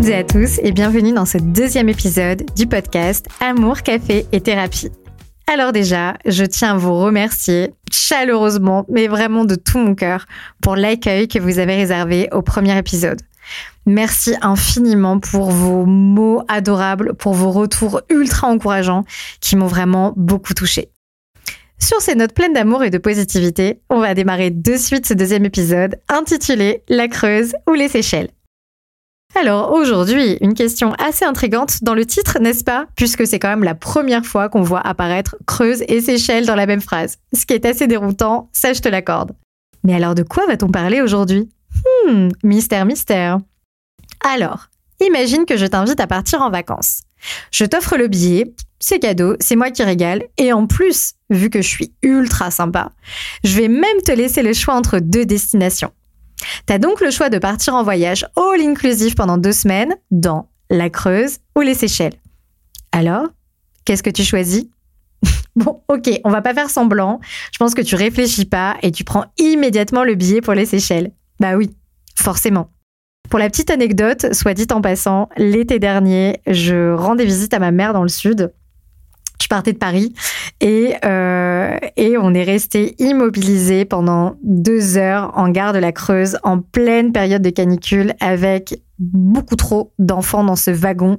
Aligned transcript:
toutes 0.00 0.08
et 0.08 0.14
à 0.14 0.24
tous 0.24 0.58
et 0.62 0.72
bienvenue 0.72 1.12
dans 1.12 1.26
ce 1.26 1.36
deuxième 1.36 1.90
épisode 1.90 2.42
du 2.56 2.66
podcast 2.66 3.26
Amour, 3.40 3.82
Café 3.82 4.24
et 4.32 4.40
Thérapie. 4.40 4.88
Alors 5.46 5.72
déjà, 5.72 6.14
je 6.24 6.44
tiens 6.44 6.74
à 6.74 6.78
vous 6.78 6.98
remercier 6.98 7.74
chaleureusement, 7.92 8.86
mais 8.88 9.08
vraiment 9.08 9.44
de 9.44 9.56
tout 9.56 9.78
mon 9.78 9.94
cœur, 9.94 10.24
pour 10.62 10.74
l'accueil 10.74 11.28
que 11.28 11.38
vous 11.38 11.58
avez 11.58 11.74
réservé 11.74 12.30
au 12.32 12.40
premier 12.40 12.78
épisode. 12.78 13.20
Merci 13.84 14.34
infiniment 14.40 15.18
pour 15.18 15.50
vos 15.50 15.84
mots 15.84 16.44
adorables, 16.48 17.12
pour 17.12 17.34
vos 17.34 17.50
retours 17.50 18.00
ultra 18.08 18.48
encourageants 18.48 19.04
qui 19.42 19.54
m'ont 19.54 19.66
vraiment 19.66 20.14
beaucoup 20.16 20.54
touchée. 20.54 20.88
Sur 21.78 22.00
ces 22.00 22.14
notes 22.14 22.32
pleines 22.32 22.54
d'amour 22.54 22.84
et 22.84 22.90
de 22.90 22.98
positivité, 22.98 23.80
on 23.90 24.00
va 24.00 24.14
démarrer 24.14 24.50
de 24.50 24.76
suite 24.76 25.04
ce 25.04 25.12
deuxième 25.12 25.44
épisode 25.44 25.96
intitulé 26.08 26.84
La 26.88 27.06
Creuse 27.06 27.52
ou 27.68 27.74
les 27.74 27.88
Seychelles. 27.88 28.30
Alors 29.36 29.72
aujourd'hui, 29.72 30.36
une 30.40 30.54
question 30.54 30.92
assez 30.94 31.24
intrigante 31.24 31.82
dans 31.82 31.94
le 31.94 32.04
titre, 32.04 32.38
n'est-ce 32.40 32.64
pas? 32.64 32.86
Puisque 32.96 33.26
c'est 33.26 33.38
quand 33.38 33.48
même 33.48 33.64
la 33.64 33.76
première 33.76 34.26
fois 34.26 34.48
qu'on 34.48 34.62
voit 34.62 34.80
apparaître 34.80 35.36
Creuse 35.46 35.82
et 35.86 36.00
Seychelles 36.00 36.46
dans 36.46 36.56
la 36.56 36.66
même 36.66 36.80
phrase. 36.80 37.18
Ce 37.32 37.46
qui 37.46 37.54
est 37.54 37.64
assez 37.64 37.86
déroutant, 37.86 38.50
ça 38.52 38.72
je 38.72 38.80
te 38.80 38.88
l'accorde. 38.88 39.32
Mais 39.84 39.94
alors 39.94 40.14
de 40.14 40.24
quoi 40.24 40.46
va-t-on 40.46 40.68
parler 40.68 41.00
aujourd'hui? 41.00 41.48
Hmm, 42.06 42.28
mystère, 42.42 42.84
mystère. 42.84 43.38
Alors, 44.24 44.66
imagine 45.00 45.46
que 45.46 45.56
je 45.56 45.66
t'invite 45.66 46.00
à 46.00 46.06
partir 46.06 46.42
en 46.42 46.50
vacances. 46.50 47.02
Je 47.52 47.64
t'offre 47.64 47.96
le 47.96 48.08
billet, 48.08 48.52
c'est 48.80 48.98
cadeau, 48.98 49.36
c'est 49.40 49.56
moi 49.56 49.70
qui 49.70 49.82
régale, 49.82 50.24
et 50.38 50.52
en 50.52 50.66
plus, 50.66 51.12
vu 51.28 51.50
que 51.50 51.62
je 51.62 51.68
suis 51.68 51.94
ultra 52.02 52.50
sympa, 52.50 52.92
je 53.44 53.56
vais 53.56 53.68
même 53.68 54.02
te 54.04 54.12
laisser 54.12 54.42
le 54.42 54.52
choix 54.54 54.74
entre 54.74 54.98
deux 54.98 55.24
destinations. 55.24 55.92
T'as 56.66 56.78
donc 56.78 57.00
le 57.00 57.10
choix 57.10 57.28
de 57.28 57.38
partir 57.38 57.74
en 57.74 57.82
voyage 57.82 58.26
all 58.36 58.60
inclusive 58.60 59.14
pendant 59.14 59.38
deux 59.38 59.52
semaines 59.52 59.94
dans 60.10 60.48
la 60.70 60.90
Creuse 60.90 61.38
ou 61.56 61.60
les 61.60 61.74
Seychelles. 61.74 62.14
Alors, 62.92 63.28
qu'est-ce 63.84 64.02
que 64.02 64.10
tu 64.10 64.24
choisis? 64.24 64.66
Bon, 65.56 65.82
ok, 65.88 66.08
on 66.24 66.30
va 66.30 66.42
pas 66.42 66.54
faire 66.54 66.70
semblant. 66.70 67.20
Je 67.52 67.58
pense 67.58 67.74
que 67.74 67.82
tu 67.82 67.96
réfléchis 67.96 68.44
pas 68.44 68.76
et 68.82 68.92
tu 68.92 69.02
prends 69.02 69.24
immédiatement 69.36 70.04
le 70.04 70.14
billet 70.14 70.40
pour 70.40 70.54
les 70.54 70.64
Seychelles. 70.64 71.10
Bah 71.40 71.56
oui, 71.56 71.70
forcément. 72.16 72.70
Pour 73.28 73.38
la 73.38 73.50
petite 73.50 73.70
anecdote, 73.70 74.32
soit 74.32 74.54
dit 74.54 74.66
en 74.72 74.80
passant, 74.80 75.28
l'été 75.36 75.78
dernier, 75.78 76.40
je 76.46 76.94
rendais 76.94 77.24
visite 77.24 77.52
à 77.52 77.58
ma 77.58 77.72
mère 77.72 77.92
dans 77.92 78.02
le 78.02 78.08
sud. 78.08 78.52
Je 79.40 79.48
partais 79.48 79.72
de 79.72 79.78
Paris 79.78 80.12
et, 80.60 80.94
euh, 81.04 81.76
et 81.96 82.16
on 82.18 82.34
est 82.34 82.44
resté 82.44 82.94
immobilisé 82.98 83.84
pendant 83.84 84.36
deux 84.42 84.98
heures 84.98 85.32
en 85.36 85.48
gare 85.48 85.72
de 85.72 85.78
la 85.78 85.92
Creuse 85.92 86.38
en 86.42 86.60
pleine 86.60 87.12
période 87.12 87.42
de 87.42 87.50
canicule 87.50 88.14
avec 88.20 88.80
beaucoup 88.98 89.56
trop 89.56 89.92
d'enfants 89.98 90.44
dans 90.44 90.56
ce 90.56 90.70
wagon. 90.70 91.18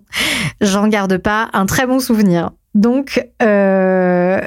J'en 0.62 0.88
garde 0.88 1.18
pas 1.18 1.50
un 1.54 1.66
très 1.66 1.88
bon 1.88 2.00
souvenir. 2.00 2.52
Donc, 2.76 3.28
euh... 3.42 4.40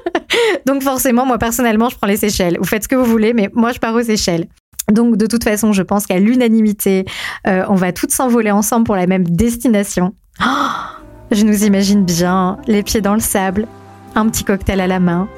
donc 0.66 0.82
forcément, 0.82 1.26
moi 1.26 1.38
personnellement, 1.38 1.90
je 1.90 1.96
prends 1.96 2.06
les 2.06 2.16
Seychelles. 2.16 2.56
Vous 2.58 2.66
faites 2.66 2.84
ce 2.84 2.88
que 2.88 2.96
vous 2.96 3.04
voulez, 3.04 3.34
mais 3.34 3.50
moi 3.54 3.72
je 3.72 3.78
pars 3.78 3.94
aux 3.94 4.02
Seychelles. 4.02 4.46
Donc 4.90 5.16
de 5.16 5.26
toute 5.26 5.44
façon, 5.44 5.72
je 5.72 5.82
pense 5.82 6.06
qu'à 6.06 6.18
l'unanimité, 6.18 7.04
euh, 7.46 7.64
on 7.68 7.74
va 7.74 7.92
toutes 7.92 8.10
s'envoler 8.10 8.50
ensemble 8.50 8.84
pour 8.84 8.96
la 8.96 9.06
même 9.06 9.24
destination. 9.28 10.14
Oh, 10.44 11.01
je 11.32 11.44
nous 11.44 11.64
imagine 11.64 12.04
bien, 12.04 12.58
les 12.66 12.82
pieds 12.82 13.00
dans 13.00 13.14
le 13.14 13.20
sable, 13.20 13.66
un 14.14 14.28
petit 14.28 14.44
cocktail 14.44 14.80
à 14.80 14.86
la 14.86 15.00
main, 15.00 15.28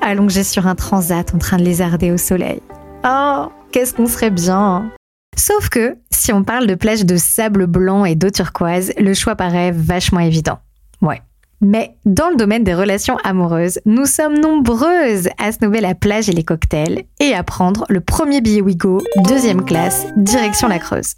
allongé 0.00 0.44
sur 0.44 0.66
un 0.66 0.74
transat 0.74 1.34
en 1.34 1.38
train 1.38 1.58
de 1.58 1.62
lézarder 1.62 2.10
au 2.10 2.16
soleil. 2.16 2.62
Oh, 3.04 3.52
qu'est-ce 3.70 3.94
qu'on 3.94 4.06
serait 4.06 4.30
bien 4.30 4.90
Sauf 5.36 5.68
que, 5.68 5.96
si 6.10 6.32
on 6.32 6.44
parle 6.44 6.66
de 6.66 6.74
plage 6.74 7.04
de 7.04 7.16
sable 7.16 7.66
blanc 7.66 8.04
et 8.04 8.14
d'eau 8.14 8.30
turquoise, 8.30 8.92
le 8.98 9.14
choix 9.14 9.36
paraît 9.36 9.72
vachement 9.72 10.20
évident. 10.20 10.58
Ouais. 11.00 11.20
Mais 11.60 11.96
dans 12.04 12.28
le 12.30 12.36
domaine 12.36 12.64
des 12.64 12.74
relations 12.74 13.16
amoureuses, 13.18 13.80
nous 13.84 14.06
sommes 14.06 14.38
nombreuses 14.38 15.28
à 15.38 15.52
se 15.52 15.58
nommer 15.62 15.80
la 15.80 15.94
plage 15.94 16.28
et 16.28 16.32
les 16.32 16.42
cocktails 16.42 17.04
et 17.20 17.34
à 17.34 17.44
prendre 17.44 17.84
le 17.88 18.00
premier 18.00 18.40
billet 18.40 18.60
Wigo, 18.60 19.00
deuxième 19.28 19.64
classe, 19.64 20.06
direction 20.16 20.68
la 20.68 20.78
Creuse. 20.78 21.14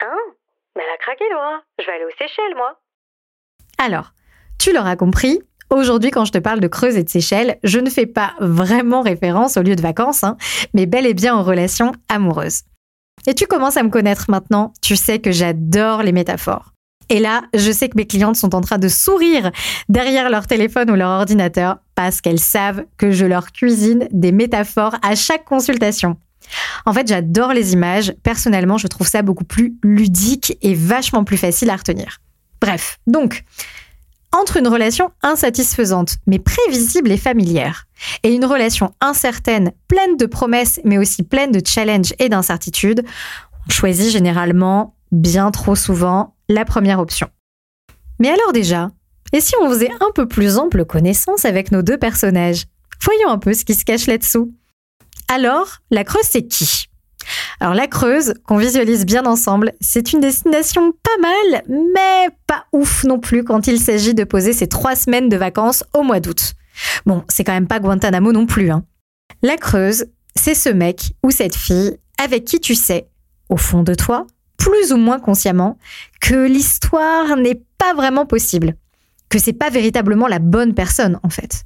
Hein 0.00 0.16
Mais 0.76 0.82
elle 0.84 0.94
a 0.94 0.98
craqué, 0.98 1.24
Laura. 1.30 1.62
Je 1.78 1.86
vais 1.86 1.92
aller 1.92 2.04
aux 2.04 2.16
Seychelles, 2.18 2.56
moi. 2.56 2.76
Alors, 3.82 4.12
tu 4.58 4.74
l'auras 4.74 4.94
compris, 4.94 5.40
aujourd'hui 5.70 6.10
quand 6.10 6.26
je 6.26 6.32
te 6.32 6.38
parle 6.38 6.60
de 6.60 6.68
Creuse 6.68 6.96
et 6.96 7.02
de 7.02 7.08
Seychelles, 7.08 7.56
je 7.64 7.78
ne 7.78 7.88
fais 7.88 8.04
pas 8.04 8.34
vraiment 8.38 9.00
référence 9.00 9.56
au 9.56 9.62
lieu 9.62 9.74
de 9.74 9.80
vacances, 9.80 10.22
hein, 10.22 10.36
mais 10.74 10.84
bel 10.84 11.06
et 11.06 11.14
bien 11.14 11.34
aux 11.34 11.42
relations 11.42 11.92
amoureuses. 12.10 12.64
Et 13.26 13.32
tu 13.32 13.46
commences 13.46 13.78
à 13.78 13.82
me 13.82 13.88
connaître 13.88 14.26
maintenant, 14.28 14.74
tu 14.82 14.96
sais 14.96 15.18
que 15.18 15.32
j'adore 15.32 16.02
les 16.02 16.12
métaphores. 16.12 16.72
Et 17.08 17.20
là, 17.20 17.44
je 17.54 17.72
sais 17.72 17.88
que 17.88 17.96
mes 17.96 18.06
clientes 18.06 18.36
sont 18.36 18.54
en 18.54 18.60
train 18.60 18.76
de 18.76 18.88
sourire 18.88 19.50
derrière 19.88 20.28
leur 20.28 20.46
téléphone 20.46 20.90
ou 20.90 20.94
leur 20.94 21.18
ordinateur 21.18 21.78
parce 21.94 22.20
qu'elles 22.20 22.38
savent 22.38 22.84
que 22.98 23.12
je 23.12 23.24
leur 23.24 23.50
cuisine 23.50 24.08
des 24.12 24.30
métaphores 24.30 24.96
à 25.00 25.14
chaque 25.14 25.46
consultation. 25.46 26.18
En 26.84 26.92
fait, 26.92 27.08
j'adore 27.08 27.54
les 27.54 27.72
images. 27.72 28.12
Personnellement, 28.22 28.76
je 28.76 28.88
trouve 28.88 29.08
ça 29.08 29.22
beaucoup 29.22 29.44
plus 29.44 29.78
ludique 29.82 30.58
et 30.60 30.74
vachement 30.74 31.24
plus 31.24 31.38
facile 31.38 31.70
à 31.70 31.76
retenir. 31.76 32.18
Bref, 32.60 32.98
donc, 33.06 33.44
entre 34.32 34.58
une 34.58 34.68
relation 34.68 35.10
insatisfaisante, 35.22 36.16
mais 36.26 36.38
prévisible 36.38 37.10
et 37.10 37.16
familière, 37.16 37.86
et 38.22 38.32
une 38.32 38.44
relation 38.44 38.94
incertaine, 39.00 39.72
pleine 39.88 40.16
de 40.16 40.26
promesses, 40.26 40.80
mais 40.84 40.98
aussi 40.98 41.22
pleine 41.22 41.52
de 41.52 41.66
challenges 41.66 42.14
et 42.18 42.28
d'incertitudes, 42.28 43.02
on 43.66 43.70
choisit 43.70 44.10
généralement, 44.10 44.94
bien 45.10 45.50
trop 45.50 45.74
souvent, 45.74 46.36
la 46.48 46.64
première 46.64 47.00
option. 47.00 47.28
Mais 48.18 48.28
alors 48.28 48.52
déjà, 48.52 48.90
et 49.32 49.40
si 49.40 49.54
on 49.60 49.70
faisait 49.70 49.92
un 50.00 50.10
peu 50.14 50.26
plus 50.26 50.58
ample 50.58 50.84
connaissance 50.84 51.44
avec 51.44 51.72
nos 51.72 51.82
deux 51.82 51.98
personnages? 51.98 52.64
Voyons 53.02 53.30
un 53.30 53.38
peu 53.38 53.54
ce 53.54 53.64
qui 53.64 53.74
se 53.74 53.84
cache 53.84 54.06
là-dessous. 54.06 54.52
Alors, 55.28 55.78
la 55.90 56.04
Creuse, 56.04 56.26
c'est 56.28 56.46
qui? 56.46 56.89
Alors 57.60 57.74
la 57.74 57.86
Creuse, 57.86 58.34
qu'on 58.46 58.56
visualise 58.56 59.04
bien 59.04 59.26
ensemble, 59.26 59.72
c'est 59.80 60.12
une 60.12 60.20
destination 60.20 60.92
pas 60.92 61.20
mal, 61.20 61.62
mais 61.68 62.28
pas 62.46 62.64
ouf 62.72 63.04
non 63.04 63.18
plus 63.18 63.44
quand 63.44 63.66
il 63.66 63.78
s'agit 63.78 64.14
de 64.14 64.24
poser 64.24 64.52
ses 64.52 64.66
trois 64.66 64.96
semaines 64.96 65.28
de 65.28 65.36
vacances 65.36 65.84
au 65.94 66.02
mois 66.02 66.20
d'août. 66.20 66.54
Bon, 67.06 67.24
c'est 67.28 67.44
quand 67.44 67.52
même 67.52 67.66
pas 67.66 67.80
Guantanamo 67.80 68.32
non 68.32 68.46
plus. 68.46 68.70
Hein. 68.70 68.84
La 69.42 69.56
Creuse, 69.56 70.06
c'est 70.34 70.54
ce 70.54 70.68
mec 70.68 71.12
ou 71.22 71.30
cette 71.30 71.56
fille 71.56 71.98
avec 72.22 72.44
qui 72.44 72.60
tu 72.60 72.74
sais, 72.74 73.08
au 73.48 73.56
fond 73.56 73.82
de 73.82 73.94
toi, 73.94 74.26
plus 74.56 74.92
ou 74.92 74.96
moins 74.96 75.18
consciemment, 75.18 75.78
que 76.20 76.46
l'histoire 76.46 77.36
n'est 77.36 77.62
pas 77.78 77.94
vraiment 77.94 78.26
possible, 78.26 78.74
que 79.28 79.38
c'est 79.38 79.54
pas 79.54 79.70
véritablement 79.70 80.28
la 80.28 80.38
bonne 80.38 80.74
personne 80.74 81.18
en 81.22 81.30
fait. 81.30 81.64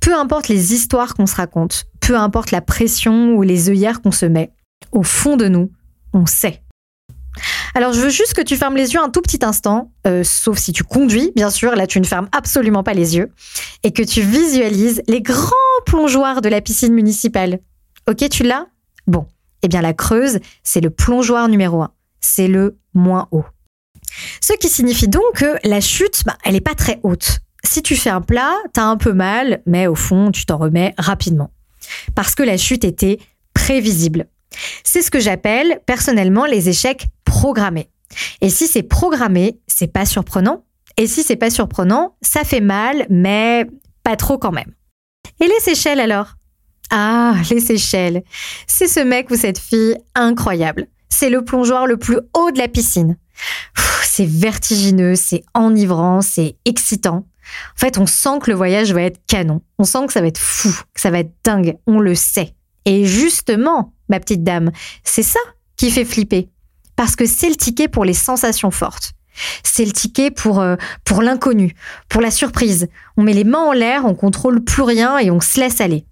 Peu 0.00 0.14
importe 0.14 0.48
les 0.48 0.72
histoires 0.72 1.14
qu'on 1.14 1.26
se 1.26 1.34
raconte, 1.34 1.86
peu 2.00 2.16
importe 2.16 2.52
la 2.52 2.60
pression 2.60 3.34
ou 3.34 3.42
les 3.42 3.68
œillères 3.68 4.00
qu'on 4.00 4.12
se 4.12 4.26
met, 4.26 4.52
au 4.96 5.02
fond 5.02 5.36
de 5.36 5.46
nous, 5.46 5.70
on 6.12 6.26
sait. 6.26 6.62
Alors 7.74 7.92
je 7.92 8.00
veux 8.00 8.08
juste 8.08 8.32
que 8.32 8.40
tu 8.40 8.56
fermes 8.56 8.76
les 8.76 8.94
yeux 8.94 9.00
un 9.00 9.10
tout 9.10 9.20
petit 9.20 9.44
instant, 9.44 9.92
euh, 10.06 10.24
sauf 10.24 10.58
si 10.58 10.72
tu 10.72 10.82
conduis, 10.84 11.32
bien 11.36 11.50
sûr, 11.50 11.76
là 11.76 11.86
tu 11.86 12.00
ne 12.00 12.06
fermes 12.06 12.28
absolument 12.32 12.82
pas 12.82 12.94
les 12.94 13.16
yeux, 13.16 13.30
et 13.82 13.92
que 13.92 14.02
tu 14.02 14.22
visualises 14.22 15.02
les 15.06 15.20
grands 15.20 15.52
plongeoires 15.84 16.40
de 16.40 16.48
la 16.48 16.62
piscine 16.62 16.94
municipale. 16.94 17.60
Ok, 18.08 18.26
tu 18.30 18.42
l'as? 18.42 18.66
Bon, 19.06 19.26
eh 19.62 19.68
bien 19.68 19.82
la 19.82 19.92
Creuse, 19.92 20.38
c'est 20.62 20.80
le 20.80 20.90
plongeoir 20.90 21.48
numéro 21.48 21.82
un 21.82 21.92
c'est 22.20 22.48
le 22.48 22.78
moins 22.94 23.28
haut. 23.30 23.44
Ce 24.40 24.52
qui 24.54 24.68
signifie 24.68 25.08
donc 25.08 25.22
que 25.34 25.56
la 25.64 25.80
chute, 25.80 26.22
bah, 26.24 26.36
elle 26.44 26.54
n'est 26.54 26.60
pas 26.60 26.74
très 26.74 26.98
haute. 27.02 27.40
Si 27.64 27.82
tu 27.82 27.96
fais 27.96 28.10
un 28.10 28.20
plat, 28.20 28.54
t'as 28.72 28.84
un 28.84 28.96
peu 28.96 29.12
mal, 29.12 29.62
mais 29.66 29.86
au 29.86 29.94
fond, 29.94 30.30
tu 30.30 30.46
t'en 30.46 30.56
remets 30.56 30.94
rapidement. 30.98 31.50
Parce 32.14 32.34
que 32.34 32.42
la 32.42 32.56
chute 32.56 32.84
était 32.84 33.18
prévisible. 33.54 34.26
C'est 34.84 35.02
ce 35.02 35.10
que 35.10 35.20
j'appelle 35.20 35.80
personnellement 35.86 36.44
les 36.44 36.68
échecs 36.68 37.06
programmés. 37.24 37.90
Et 38.40 38.50
si 38.50 38.66
c'est 38.66 38.82
programmé, 38.82 39.58
c'est 39.66 39.92
pas 39.92 40.06
surprenant. 40.06 40.64
Et 40.96 41.06
si 41.06 41.22
c'est 41.22 41.36
pas 41.36 41.50
surprenant, 41.50 42.16
ça 42.22 42.44
fait 42.44 42.60
mal, 42.60 43.06
mais 43.10 43.66
pas 44.02 44.16
trop 44.16 44.38
quand 44.38 44.52
même. 44.52 44.72
Et 45.40 45.46
les 45.46 45.60
Seychelles 45.60 46.00
alors? 46.00 46.34
Ah, 46.90 47.34
les 47.50 47.60
Seychelles. 47.60 48.22
C'est 48.66 48.88
ce 48.88 49.00
mec 49.00 49.30
ou 49.30 49.36
cette 49.36 49.58
fille 49.58 49.96
incroyable 50.14 50.88
c'est 51.16 51.30
le 51.30 51.44
plongeoir 51.44 51.86
le 51.86 51.96
plus 51.96 52.18
haut 52.34 52.50
de 52.50 52.58
la 52.58 52.68
piscine. 52.68 53.16
C'est 54.02 54.26
vertigineux, 54.26 55.14
c'est 55.14 55.44
enivrant, 55.54 56.20
c'est 56.20 56.56
excitant. 56.64 57.26
En 57.74 57.78
fait, 57.78 57.98
on 57.98 58.06
sent 58.06 58.38
que 58.42 58.50
le 58.50 58.56
voyage 58.56 58.92
va 58.92 59.02
être 59.02 59.20
canon. 59.26 59.62
On 59.78 59.84
sent 59.84 60.06
que 60.06 60.12
ça 60.12 60.20
va 60.20 60.26
être 60.26 60.38
fou, 60.38 60.70
que 60.94 61.00
ça 61.00 61.10
va 61.10 61.18
être 61.20 61.32
dingue. 61.44 61.76
On 61.86 62.00
le 62.00 62.14
sait. 62.14 62.54
Et 62.84 63.04
justement, 63.04 63.92
ma 64.08 64.20
petite 64.20 64.44
dame, 64.44 64.70
c'est 65.04 65.22
ça 65.22 65.40
qui 65.76 65.90
fait 65.90 66.04
flipper. 66.04 66.48
Parce 66.96 67.16
que 67.16 67.26
c'est 67.26 67.48
le 67.48 67.56
ticket 67.56 67.88
pour 67.88 68.04
les 68.04 68.14
sensations 68.14 68.70
fortes. 68.70 69.12
C'est 69.62 69.84
le 69.84 69.92
ticket 69.92 70.30
pour, 70.30 70.60
euh, 70.60 70.76
pour 71.04 71.22
l'inconnu, 71.22 71.74
pour 72.08 72.22
la 72.22 72.30
surprise. 72.30 72.88
On 73.18 73.22
met 73.22 73.34
les 73.34 73.44
mains 73.44 73.64
en 73.64 73.72
l'air, 73.72 74.06
on 74.06 74.14
contrôle 74.14 74.64
plus 74.64 74.82
rien 74.82 75.18
et 75.18 75.30
on 75.30 75.40
se 75.40 75.60
laisse 75.60 75.80
aller. 75.80 76.06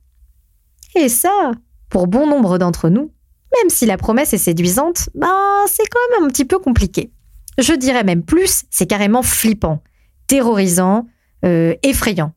Et 0.95 1.09
ça, 1.09 1.53
pour 1.89 2.07
bon 2.07 2.27
nombre 2.27 2.59
d'entre 2.59 2.91
nous, 2.91 3.13
même 3.57 3.71
si 3.71 3.87
la 3.87 3.97
promesse 3.97 4.33
est 4.35 4.39
séduisante, 4.39 5.09
bah, 5.15 5.65
c'est 5.67 5.87
quand 5.87 6.17
même 6.17 6.25
un 6.25 6.29
petit 6.29 6.45
peu 6.45 6.59
compliqué. 6.59 7.13
Je 7.59 7.73
dirais 7.73 8.05
même 8.05 8.25
plus, 8.25 8.65
c'est 8.71 8.87
carrément 8.87 9.23
flippant, 9.23 9.83
terrorisant, 10.27 11.07
euh, 11.45 11.75
effrayant. 11.83 12.33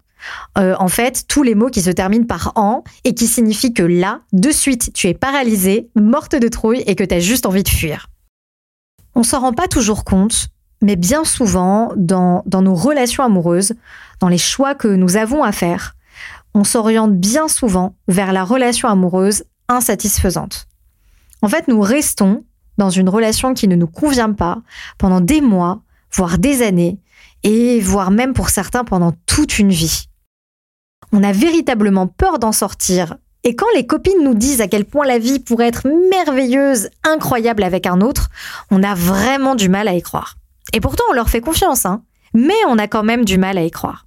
Euh, 0.58 0.76
en 0.80 0.88
fait, 0.88 1.26
tous 1.28 1.44
les 1.44 1.56
mots 1.56 1.70
qui 1.70 1.82
se 1.82 1.92
terminent 1.92 2.26
par 2.26 2.54
en 2.56 2.84
et 3.04 3.14
qui 3.14 3.28
signifient 3.28 3.74
que 3.74 3.84
là, 3.84 4.22
de 4.34 4.52
suite, 4.52 4.92
tu 4.94 5.08
es 5.08 5.14
paralysée, 5.14 5.90
morte 5.96 6.36
de 6.36 6.48
trouille 6.48 6.84
et 6.88 6.96
que 6.96 7.04
tu 7.04 7.16
as 7.16 7.20
juste 7.20 7.46
envie 7.46 7.64
de 7.64 7.70
fuir. 7.70 8.08
On 9.16 9.24
s'en 9.24 9.42
rend 9.42 9.54
pas 9.54 9.68
toujours 9.68 10.04
compte, 10.04 10.50
mais 10.82 10.96
bien 10.96 11.24
souvent, 11.24 11.92
dans, 11.96 12.44
dans 12.46 12.62
nos 12.62 12.76
relations 12.76 13.24
amoureuses, 13.24 13.74
dans 14.20 14.30
les 14.30 14.38
choix 14.38 14.76
que 14.76 14.88
nous 14.88 15.18
avons 15.18 15.44
à 15.44 15.52
faire, 15.52 15.96
on 16.54 16.64
s'oriente 16.64 17.16
bien 17.16 17.48
souvent 17.48 17.96
vers 18.08 18.34
la 18.34 18.44
relation 18.44 18.90
amoureuse 18.90 19.44
insatisfaisante. 19.70 20.68
En 21.42 21.50
fait, 21.50 21.68
nous 21.68 21.82
restons 21.82 22.44
dans 22.78 22.90
une 22.90 23.10
relation 23.10 23.54
qui 23.54 23.68
ne 23.68 23.76
nous 23.76 23.88
convient 23.88 24.34
pas 24.34 24.62
pendant 24.98 25.22
des 25.22 25.42
mois, 25.42 25.82
voire 26.12 26.38
des 26.38 26.62
années, 26.62 27.00
et 27.44 27.80
voire 27.80 28.12
même 28.12 28.34
pour 28.34 28.50
certains 28.50 28.84
pendant 28.84 29.14
toute 29.26 29.60
une 29.60 29.72
vie. 29.72 30.06
On 31.12 31.24
a 31.24 31.32
véritablement 31.32 32.08
peur 32.08 32.40
d'en 32.40 32.52
sortir. 32.52 33.16
Et 33.44 33.56
quand 33.56 33.68
les 33.76 33.86
copines 33.88 34.24
nous 34.24 34.34
disent 34.34 34.62
à 34.62 34.68
quel 34.68 34.84
point 34.84 35.06
la 35.06 35.20
vie 35.20 35.40
pourrait 35.40 35.68
être 35.68 35.88
merveilleuse, 36.12 36.90
incroyable 37.04 37.64
avec 37.64 37.86
un 37.86 38.02
autre, 38.02 38.30
on 38.72 38.84
a 38.84 38.94
vraiment 38.94 39.56
du 39.56 39.70
mal 39.70 39.88
à 39.88 39.94
y 39.94 40.02
croire. 40.02 40.36
Et 40.74 40.82
pourtant, 40.82 41.04
on 41.10 41.14
leur 41.14 41.30
fait 41.30 41.42
confiance, 41.42 41.86
hein. 41.86 42.04
Mais 42.34 42.58
on 42.68 42.78
a 42.78 42.88
quand 42.88 43.04
même 43.04 43.24
du 43.24 43.38
mal 43.38 43.58
à 43.58 43.64
y 43.64 43.72
croire. 43.72 44.06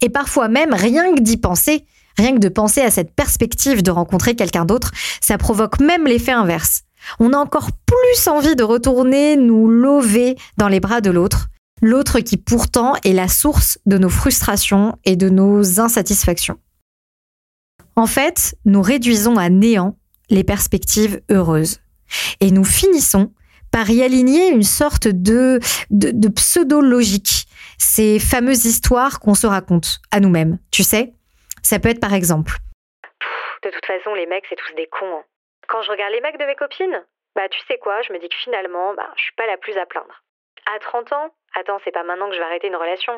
Et 0.00 0.08
parfois 0.08 0.48
même, 0.48 0.74
rien 0.74 1.14
que 1.14 1.20
d'y 1.20 1.36
penser, 1.36 1.84
rien 2.16 2.34
que 2.34 2.40
de 2.40 2.48
penser 2.48 2.80
à 2.80 2.90
cette 2.90 3.14
perspective 3.14 3.82
de 3.82 3.90
rencontrer 3.90 4.34
quelqu'un 4.34 4.64
d'autre, 4.64 4.90
ça 5.20 5.38
provoque 5.38 5.80
même 5.80 6.06
l'effet 6.06 6.32
inverse. 6.32 6.82
On 7.20 7.32
a 7.32 7.36
encore 7.36 7.70
plus 7.86 8.28
envie 8.28 8.56
de 8.56 8.64
retourner 8.64 9.36
nous 9.36 9.68
lever 9.68 10.36
dans 10.56 10.68
les 10.68 10.80
bras 10.80 11.00
de 11.00 11.10
l'autre, 11.10 11.48
l'autre 11.82 12.20
qui 12.20 12.36
pourtant 12.36 12.94
est 13.04 13.12
la 13.12 13.28
source 13.28 13.78
de 13.86 13.98
nos 13.98 14.08
frustrations 14.08 14.98
et 15.04 15.16
de 15.16 15.28
nos 15.28 15.80
insatisfactions. 15.80 16.58
En 17.96 18.06
fait, 18.06 18.54
nous 18.64 18.82
réduisons 18.82 19.36
à 19.36 19.48
néant 19.48 19.96
les 20.30 20.44
perspectives 20.44 21.20
heureuses. 21.30 21.80
Et 22.40 22.50
nous 22.50 22.64
finissons 22.64 23.32
par 23.72 23.90
y 23.90 24.02
aligner 24.02 24.48
une 24.48 24.62
sorte 24.62 25.08
de, 25.08 25.58
pseudo-logique, 26.30 27.46
ces 27.78 28.18
fameuses 28.18 28.64
histoires 28.64 29.20
qu'on 29.20 29.34
se 29.34 29.46
raconte 29.46 29.98
à 30.10 30.20
nous-mêmes, 30.20 30.58
tu 30.72 30.82
sais 30.82 31.12
Ça 31.62 31.78
peut 31.78 31.90
être 31.90 32.00
par 32.00 32.14
exemple. 32.14 32.52
de 33.62 33.70
toute 33.70 33.86
façon, 33.86 34.14
les 34.14 34.26
mecs, 34.26 34.44
c'est 34.48 34.56
tous 34.56 34.74
des 34.74 34.86
cons. 34.86 35.18
Hein. 35.18 35.24
Quand 35.68 35.82
je 35.82 35.90
regarde 35.90 36.12
les 36.12 36.20
mecs 36.20 36.38
de 36.38 36.46
mes 36.46 36.56
copines, 36.56 37.04
bah 37.36 37.48
tu 37.50 37.60
sais 37.68 37.78
quoi, 37.78 38.00
je 38.02 38.12
me 38.12 38.18
dis 38.18 38.28
que 38.28 38.36
finalement, 38.42 38.94
bah, 38.94 39.10
je 39.16 39.22
suis 39.22 39.34
pas 39.36 39.46
la 39.46 39.58
plus 39.58 39.76
à 39.76 39.86
plaindre. 39.86 40.22
À 40.74 40.78
30 40.78 41.12
ans, 41.12 41.34
attends, 41.60 41.78
c'est 41.84 41.92
pas 41.92 42.04
maintenant 42.04 42.28
que 42.28 42.34
je 42.34 42.40
vais 42.40 42.44
arrêter 42.44 42.68
une 42.68 42.76
relation. 42.76 43.12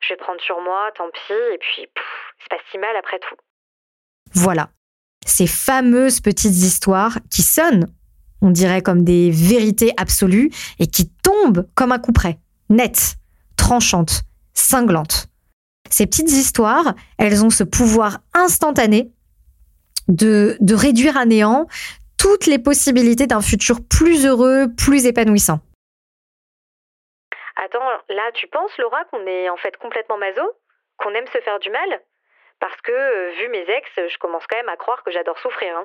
Je 0.00 0.10
vais 0.10 0.16
prendre 0.16 0.40
sur 0.40 0.60
moi, 0.60 0.90
tant 0.96 1.08
pis, 1.10 1.32
et 1.32 1.58
puis 1.58 1.88
c'est 2.40 2.48
pas 2.50 2.62
si 2.70 2.78
mal 2.78 2.96
après 2.96 3.18
tout. 3.18 3.36
Voilà. 4.34 4.70
Ces 5.26 5.46
fameuses 5.46 6.20
petites 6.20 6.56
histoires 6.56 7.18
qui 7.30 7.42
sonnent, 7.42 7.86
on 8.40 8.50
dirait 8.50 8.82
comme 8.82 9.04
des 9.04 9.30
vérités 9.30 9.92
absolues, 9.96 10.50
et 10.78 10.86
qui 10.86 11.10
tombent 11.10 11.66
comme 11.74 11.92
un 11.92 11.98
coup 11.98 12.12
près, 12.12 12.38
nettes, 12.68 13.16
tranchantes, 13.56 14.22
cinglantes. 14.54 15.28
Ces 15.90 16.06
petites 16.06 16.30
histoires, 16.30 16.94
elles 17.18 17.44
ont 17.44 17.50
ce 17.50 17.64
pouvoir 17.64 18.18
instantané 18.34 19.10
de, 20.08 20.56
de 20.60 20.74
réduire 20.74 21.16
à 21.16 21.24
néant 21.24 21.66
toutes 22.18 22.46
les 22.46 22.58
possibilités 22.58 23.26
d'un 23.26 23.40
futur 23.40 23.80
plus 23.86 24.26
heureux, 24.26 24.66
plus 24.76 25.06
épanouissant. 25.06 25.60
Attends, 27.68 27.84
là, 28.08 28.22
tu 28.32 28.46
penses, 28.46 28.70
Laura, 28.78 29.04
qu'on 29.10 29.26
est 29.26 29.50
en 29.50 29.56
fait 29.58 29.76
complètement 29.76 30.16
maso 30.16 30.40
Qu'on 30.96 31.10
aime 31.10 31.26
se 31.26 31.38
faire 31.38 31.58
du 31.58 31.68
mal? 31.68 32.00
Parce 32.60 32.80
que, 32.80 32.92
euh, 32.92 33.30
vu 33.38 33.48
mes 33.48 33.60
ex, 33.60 33.90
je 33.96 34.18
commence 34.18 34.44
quand 34.48 34.56
même 34.56 34.70
à 34.70 34.76
croire 34.76 35.02
que 35.04 35.10
j'adore 35.10 35.38
souffrir. 35.38 35.68
Hein. 35.76 35.84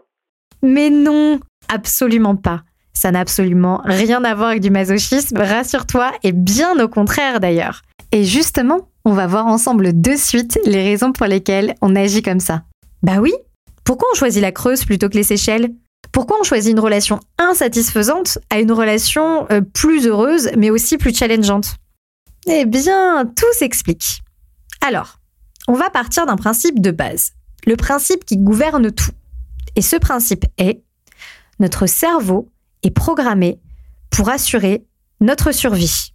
Mais 0.62 0.90
non, 0.90 1.42
absolument 1.68 2.38
pas. 2.38 2.62
Ça 2.94 3.12
n'a 3.12 3.20
absolument 3.20 3.82
rien 3.84 4.24
à 4.24 4.34
voir 4.34 4.50
avec 4.50 4.62
du 4.62 4.70
masochisme, 4.70 5.38
rassure-toi, 5.38 6.12
et 6.24 6.32
bien 6.32 6.80
au 6.82 6.88
contraire 6.88 7.42
d'ailleurs. 7.42 7.82
Et 8.14 8.24
justement, 8.24 8.88
on 9.04 9.12
va 9.12 9.28
voir 9.28 9.48
ensemble 9.48 10.00
de 10.00 10.16
suite 10.16 10.58
les 10.64 10.84
raisons 10.84 11.12
pour 11.12 11.26
lesquelles 11.26 11.76
on 11.82 11.98
agit 11.98 12.22
comme 12.22 12.40
ça. 12.40 12.62
Bah 13.02 13.18
oui, 13.20 13.34
pourquoi 13.84 14.08
on 14.14 14.16
choisit 14.16 14.42
la 14.42 14.54
Creuse 14.54 14.86
plutôt 14.86 15.10
que 15.10 15.16
les 15.16 15.24
Seychelles? 15.24 15.72
Pourquoi 16.14 16.38
on 16.40 16.44
choisit 16.44 16.72
une 16.72 16.80
relation 16.80 17.20
insatisfaisante 17.40 18.38
à 18.50 18.60
une 18.60 18.72
relation 18.72 19.48
euh, 19.52 19.62
plus 19.62 20.08
heureuse, 20.08 20.52
mais 20.56 20.70
aussi 20.70 20.98
plus 20.98 21.14
challengeante? 21.14 21.76
Eh 22.46 22.66
bien, 22.66 23.26
tout 23.36 23.52
s'explique. 23.54 24.22
Alors, 24.86 25.20
on 25.68 25.74
va 25.74 25.90
partir 25.90 26.26
d'un 26.26 26.36
principe 26.36 26.80
de 26.80 26.92
base, 26.92 27.32
le 27.66 27.76
principe 27.76 28.26
qui 28.26 28.38
gouverne 28.38 28.92
tout. 28.92 29.12
Et 29.76 29.82
ce 29.82 29.96
principe 29.96 30.46
est, 30.58 30.84
notre 31.60 31.88
cerveau 31.88 32.48
est 32.84 32.92
programmé 32.92 33.60
pour 34.12 34.30
assurer 34.30 34.86
notre 35.20 35.52
survie. 35.52 36.14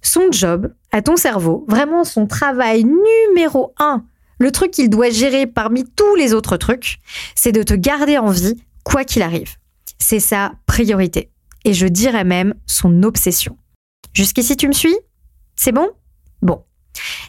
Son 0.00 0.30
job, 0.30 0.72
à 0.92 1.02
ton 1.02 1.16
cerveau, 1.16 1.66
vraiment 1.68 2.04
son 2.04 2.26
travail 2.26 2.84
numéro 2.84 3.74
un, 3.78 4.04
le 4.38 4.50
truc 4.50 4.70
qu'il 4.70 4.88
doit 4.88 5.10
gérer 5.10 5.46
parmi 5.46 5.84
tous 5.84 6.14
les 6.14 6.32
autres 6.32 6.56
trucs, 6.56 7.00
c'est 7.34 7.52
de 7.52 7.62
te 7.62 7.74
garder 7.74 8.16
en 8.16 8.30
vie 8.30 8.56
quoi 8.86 9.04
qu'il 9.04 9.22
arrive. 9.22 9.56
C'est 9.98 10.20
sa 10.20 10.52
priorité. 10.66 11.30
Et 11.64 11.74
je 11.74 11.86
dirais 11.86 12.24
même 12.24 12.54
son 12.66 13.02
obsession. 13.02 13.58
Jusqu'ici, 14.14 14.56
tu 14.56 14.68
me 14.68 14.72
suis? 14.72 14.96
C'est 15.56 15.72
bon? 15.72 15.90
Bon. 16.40 16.62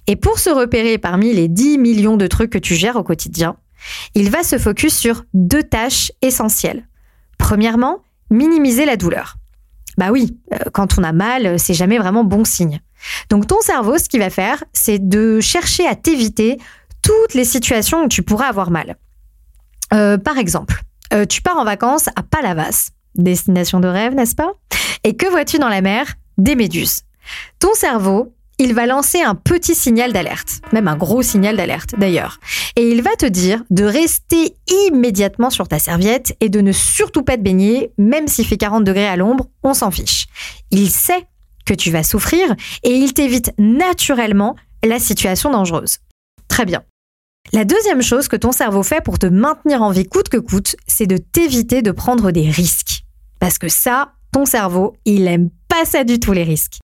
Et 0.06 0.15
pour 0.15 0.38
se 0.38 0.51
repérer 0.51 1.00
parmi 1.00 1.33
les 1.33 1.48
10 1.48 1.80
millions 1.80 2.15
de 2.15 2.27
trucs 2.27 2.51
que 2.51 2.59
tu 2.59 2.75
gères 2.75 2.95
au 2.95 3.04
quotidien, 3.04 3.57
il 4.13 4.30
va 4.30 4.44
se 4.44 4.59
focus 4.59 4.95
sur 4.95 5.25
deux 5.33 5.63
tâches 5.63 6.12
essentielles. 6.21 6.88
Premièrement, 7.39 8.03
minimiser 8.30 8.86
la 8.86 8.95
douleur. 8.95 9.38
Bah 9.98 10.12
oui, 10.12 10.38
euh, 10.53 10.69
quand 10.74 11.00
on 11.00 11.03
a 11.03 11.12
mal, 11.12 11.60
c'est 11.60 11.74
jamais 11.74 11.98
vraiment 11.98 12.24
bon 12.24 12.45
signe. 12.45 12.81
Donc 13.31 13.48
ton 13.48 13.60
cerveau, 13.62 13.98
ce 13.98 14.07
qu'il 14.07 14.19
va 14.19 14.30
faire, 14.30 14.63
c'est 14.74 15.00
de 15.00 15.39
chercher 15.39 15.88
à 15.88 15.95
t'éviter 15.95 16.57
toutes 17.01 17.33
les 17.33 17.45
situations 17.45 18.03
où 18.03 18.08
tu 18.08 18.22
pourras 18.22 18.46
avoir 18.46 18.70
mal. 18.70 18.98
Euh, 19.93 20.17
par 20.17 20.38
exemple, 20.38 20.84
euh, 21.13 21.25
tu 21.25 21.41
pars 21.41 21.57
en 21.57 21.65
vacances 21.65 22.07
à 22.15 22.23
Palavas, 22.23 22.89
destination 23.15 23.79
de 23.79 23.87
rêve, 23.87 24.13
n'est-ce 24.15 24.35
pas? 24.35 24.53
Et 25.03 25.15
que 25.15 25.27
vois-tu 25.27 25.59
dans 25.59 25.69
la 25.69 25.81
mer? 25.81 26.15
Des 26.37 26.55
méduses. 26.55 27.01
Ton 27.59 27.73
cerveau, 27.73 28.33
il 28.59 28.73
va 28.73 28.85
lancer 28.85 29.21
un 29.21 29.35
petit 29.35 29.75
signal 29.75 30.13
d'alerte, 30.13 30.61
même 30.71 30.87
un 30.87 30.95
gros 30.95 31.21
signal 31.21 31.57
d'alerte 31.57 31.95
d'ailleurs. 31.97 32.39
Et 32.75 32.89
il 32.89 33.01
va 33.01 33.15
te 33.15 33.25
dire 33.25 33.63
de 33.69 33.83
rester 33.83 34.55
immédiatement 34.87 35.49
sur 35.49 35.67
ta 35.67 35.79
serviette 35.79 36.35
et 36.39 36.49
de 36.49 36.61
ne 36.61 36.71
surtout 36.71 37.23
pas 37.23 37.37
te 37.37 37.41
baigner, 37.41 37.91
même 37.97 38.27
s'il 38.27 38.47
fait 38.47 38.57
40 38.57 38.83
degrés 38.83 39.07
à 39.07 39.15
l'ombre, 39.15 39.47
on 39.63 39.73
s'en 39.73 39.91
fiche. 39.91 40.27
Il 40.71 40.89
sait 40.89 41.27
que 41.65 41.73
tu 41.73 41.91
vas 41.91 42.03
souffrir 42.03 42.55
et 42.83 42.91
il 42.91 43.13
t'évite 43.13 43.51
naturellement 43.59 44.55
la 44.83 44.99
situation 44.99 45.51
dangereuse. 45.51 45.97
Très 46.47 46.65
bien. 46.65 46.83
La 47.54 47.63
deuxième 47.63 48.01
chose 48.01 48.27
que 48.27 48.36
ton 48.36 48.51
cerveau 48.51 48.84
fait 48.84 49.01
pour 49.01 49.20
te 49.20 49.25
maintenir 49.25 49.82
en 49.82 49.92
vie 49.92 50.08
coûte 50.08 50.27
que 50.27 50.38
coûte, 50.38 50.75
c'est 50.86 51.08
de 51.08 51.18
t'éviter 51.18 51.82
de 51.82 51.92
prendre 51.92 52.32
des 52.32 52.50
risques. 52.50 53.04
Parce 53.39 53.58
que 53.58 53.70
ça, 53.70 54.12
ton 54.34 54.46
cerveau, 54.46 54.96
il 55.06 55.27
aime 55.27 55.50
pas 55.70 55.86
ça 55.86 56.04
du 56.04 56.20
tout 56.20 56.34
les 56.34 56.44
risques. 56.44 56.80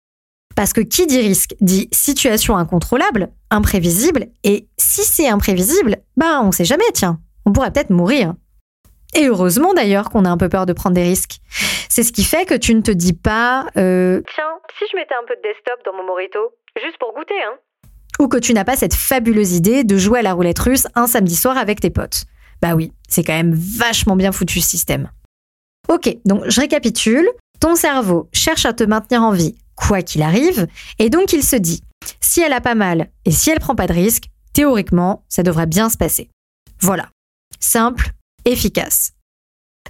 Parce 0.54 0.73
que 0.73 0.81
qui 0.81 1.07
dit 1.07 1.21
risque 1.21 1.54
dit 1.61 1.88
situation 1.92 2.57
incontrôlable, 2.57 3.31
imprévisible, 3.50 4.26
et 4.45 4.69
si 4.78 5.02
c'est 5.02 5.28
imprévisible, 5.28 5.97
bah 6.16 6.40
on 6.42 6.52
sait 6.52 6.64
jamais, 6.64 6.85
tiens, 6.95 7.19
on 7.45 7.52
pourrait 7.52 7.73
peut-être 7.73 7.90
mourir. 7.90 8.35
Et 9.14 9.26
heureusement 9.26 9.75
d'ailleurs 9.75 10.11
qu'on 10.11 10.25
a 10.25 10.31
un 10.31 10.37
peu 10.37 10.49
peur 10.49 10.66
de 10.66 10.73
prendre 10.73 10.95
des 10.95 11.02
risques. 11.02 11.38
C'est 11.88 12.02
ce 12.02 12.12
qui 12.12 12.25
fait 12.25 12.47
que 12.47 12.54
tu 12.54 12.75
ne 12.75 12.83
te 12.83 12.90
dis 12.90 13.14
pas 13.14 13.66
euh, 13.76 14.23
Tiens, 14.35 14.59
si 14.78 14.85
je 14.90 14.97
mettais 14.97 15.14
un 15.14 15.26
peu 15.26 15.35
de 15.37 15.42
desktop 15.42 15.85
dans 15.85 15.92
mon 15.95 16.04
morito, 16.04 16.38
juste 16.81 16.99
pour 16.99 17.12
goûter, 17.14 17.42
hein 17.42 17.59
ou 18.21 18.28
que 18.28 18.37
tu 18.37 18.54
n'as 18.54 18.64
pas 18.64 18.76
cette 18.76 18.95
fabuleuse 18.95 19.52
idée 19.52 19.85
de 19.85 19.97
jouer 19.97 20.21
à 20.21 20.23
la 20.23 20.33
roulette 20.33 20.59
russe 20.59 20.87
un 20.95 21.07
samedi 21.07 21.37
soir 21.37 21.57
avec 21.57 21.81
tes 21.81 21.90
potes. 21.90 22.25
Bah 22.61 22.75
oui, 22.75 22.92
c'est 23.09 23.25
quand 23.25 23.33
même 23.33 23.54
vachement 23.54 24.16
bien 24.16 24.33
foutu 24.33 24.61
ce 24.61 24.69
système. 24.69 25.11
Ok, 25.88 26.16
donc 26.25 26.42
je 26.49 26.61
récapitule. 26.61 27.28
Ton 27.61 27.75
cerveau 27.76 28.28
cherche 28.33 28.66
à 28.66 28.73
te 28.73 28.85
maintenir 28.85 29.23
en 29.23 29.33
vie, 29.33 29.57
quoi 29.76 30.02
qu'il 30.02 30.23
arrive, 30.23 30.66
et 30.99 31.11
donc 31.11 31.33
il 31.33 31.45
se 31.45 31.57
dit, 31.57 31.81
si 32.21 32.40
elle 32.40 32.52
a 32.52 32.61
pas 32.61 32.75
mal 32.75 33.11
et 33.25 33.31
si 33.31 33.50
elle 33.50 33.61
prend 33.61 33.75
pas 33.75 33.87
de 33.87 33.92
risque, 33.92 34.25
théoriquement, 34.52 35.25
ça 35.28 35.42
devrait 35.42 35.66
bien 35.66 35.88
se 35.88 35.97
passer. 35.97 36.28
Voilà. 36.81 37.09
Simple, 37.61 38.12
efficace. 38.45 39.12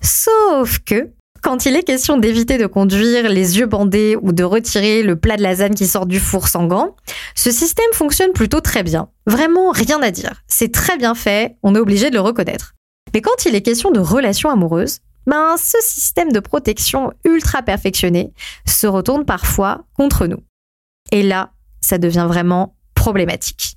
Sauf 0.02 0.80
que, 0.80 1.12
quand 1.42 1.66
il 1.66 1.74
est 1.74 1.82
question 1.82 2.16
d'éviter 2.16 2.56
de 2.56 2.66
conduire 2.66 3.28
les 3.28 3.58
yeux 3.58 3.66
bandés 3.66 4.16
ou 4.22 4.32
de 4.32 4.44
retirer 4.44 5.02
le 5.02 5.16
plat 5.16 5.36
de 5.36 5.42
lasagne 5.42 5.74
qui 5.74 5.88
sort 5.88 6.06
du 6.06 6.20
four 6.20 6.46
sans 6.46 6.66
gants, 6.66 6.96
ce 7.34 7.50
système 7.50 7.92
fonctionne 7.92 8.32
plutôt 8.32 8.60
très 8.60 8.84
bien. 8.84 9.08
Vraiment 9.26 9.72
rien 9.72 10.00
à 10.02 10.12
dire. 10.12 10.42
C'est 10.46 10.72
très 10.72 10.96
bien 10.96 11.14
fait, 11.16 11.56
on 11.64 11.74
est 11.74 11.80
obligé 11.80 12.10
de 12.10 12.14
le 12.14 12.20
reconnaître. 12.20 12.74
Mais 13.12 13.20
quand 13.20 13.44
il 13.44 13.56
est 13.56 13.62
question 13.62 13.90
de 13.90 13.98
relations 13.98 14.50
amoureuses, 14.50 15.00
ben, 15.26 15.56
ce 15.58 15.78
système 15.82 16.32
de 16.32 16.40
protection 16.40 17.12
ultra 17.24 17.62
perfectionné 17.62 18.32
se 18.66 18.86
retourne 18.86 19.24
parfois 19.24 19.84
contre 19.94 20.26
nous. 20.26 20.42
Et 21.10 21.24
là, 21.24 21.52
ça 21.80 21.98
devient 21.98 22.26
vraiment 22.28 22.76
problématique. 22.94 23.76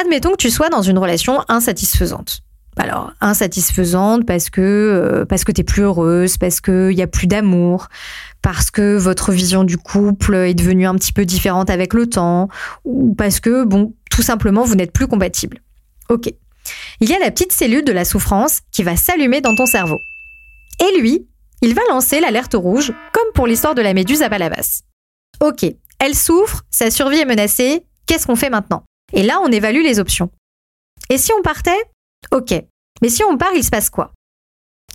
Admettons 0.00 0.30
que 0.30 0.36
tu 0.36 0.50
sois 0.50 0.70
dans 0.70 0.82
une 0.82 0.98
relation 0.98 1.44
insatisfaisante. 1.48 2.42
Alors, 2.78 3.12
insatisfaisante 3.20 4.24
parce 4.24 4.48
que, 4.48 4.60
euh, 4.60 5.24
parce 5.26 5.44
que 5.44 5.52
tu 5.52 5.60
es 5.60 5.64
plus 5.64 5.82
heureuse, 5.82 6.38
parce 6.38 6.60
qu'il 6.60 6.96
n'y 6.96 7.02
a 7.02 7.06
plus 7.06 7.26
d'amour, 7.26 7.88
parce 8.40 8.70
que 8.70 8.96
votre 8.96 9.30
vision 9.30 9.64
du 9.64 9.76
couple 9.76 10.34
est 10.36 10.54
devenue 10.54 10.86
un 10.86 10.94
petit 10.94 11.12
peu 11.12 11.26
différente 11.26 11.68
avec 11.68 11.92
le 11.92 12.08
temps, 12.08 12.48
ou 12.84 13.14
parce 13.14 13.40
que, 13.40 13.64
bon, 13.64 13.94
tout 14.10 14.22
simplement, 14.22 14.64
vous 14.64 14.74
n'êtes 14.74 14.92
plus 14.92 15.06
compatible. 15.06 15.58
Ok. 16.08 16.32
Il 17.00 17.10
y 17.10 17.14
a 17.14 17.18
la 17.18 17.30
petite 17.30 17.52
cellule 17.52 17.84
de 17.84 17.92
la 17.92 18.04
souffrance 18.04 18.60
qui 18.70 18.82
va 18.82 18.96
s'allumer 18.96 19.40
dans 19.40 19.54
ton 19.54 19.66
cerveau. 19.66 19.98
Et 20.80 21.00
lui, 21.00 21.26
il 21.60 21.74
va 21.74 21.82
lancer 21.90 22.20
l'alerte 22.20 22.54
rouge, 22.54 22.92
comme 23.12 23.32
pour 23.34 23.46
l'histoire 23.46 23.74
de 23.74 23.82
la 23.82 23.94
méduse 23.94 24.22
à 24.22 24.30
Palavas. 24.30 24.82
Ok, 25.40 25.64
elle 25.98 26.14
souffre, 26.14 26.62
sa 26.70 26.90
survie 26.90 27.18
est 27.18 27.24
menacée, 27.24 27.84
qu'est-ce 28.06 28.26
qu'on 28.26 28.36
fait 28.36 28.50
maintenant? 28.50 28.84
Et 29.12 29.22
là, 29.22 29.40
on 29.42 29.52
évalue 29.52 29.82
les 29.82 29.98
options. 29.98 30.30
Et 31.10 31.18
si 31.18 31.32
on 31.38 31.42
partait? 31.42 31.70
Ok, 32.30 32.54
mais 33.00 33.08
si 33.08 33.24
on 33.24 33.36
part, 33.36 33.52
il 33.54 33.64
se 33.64 33.70
passe 33.70 33.90
quoi? 33.90 34.12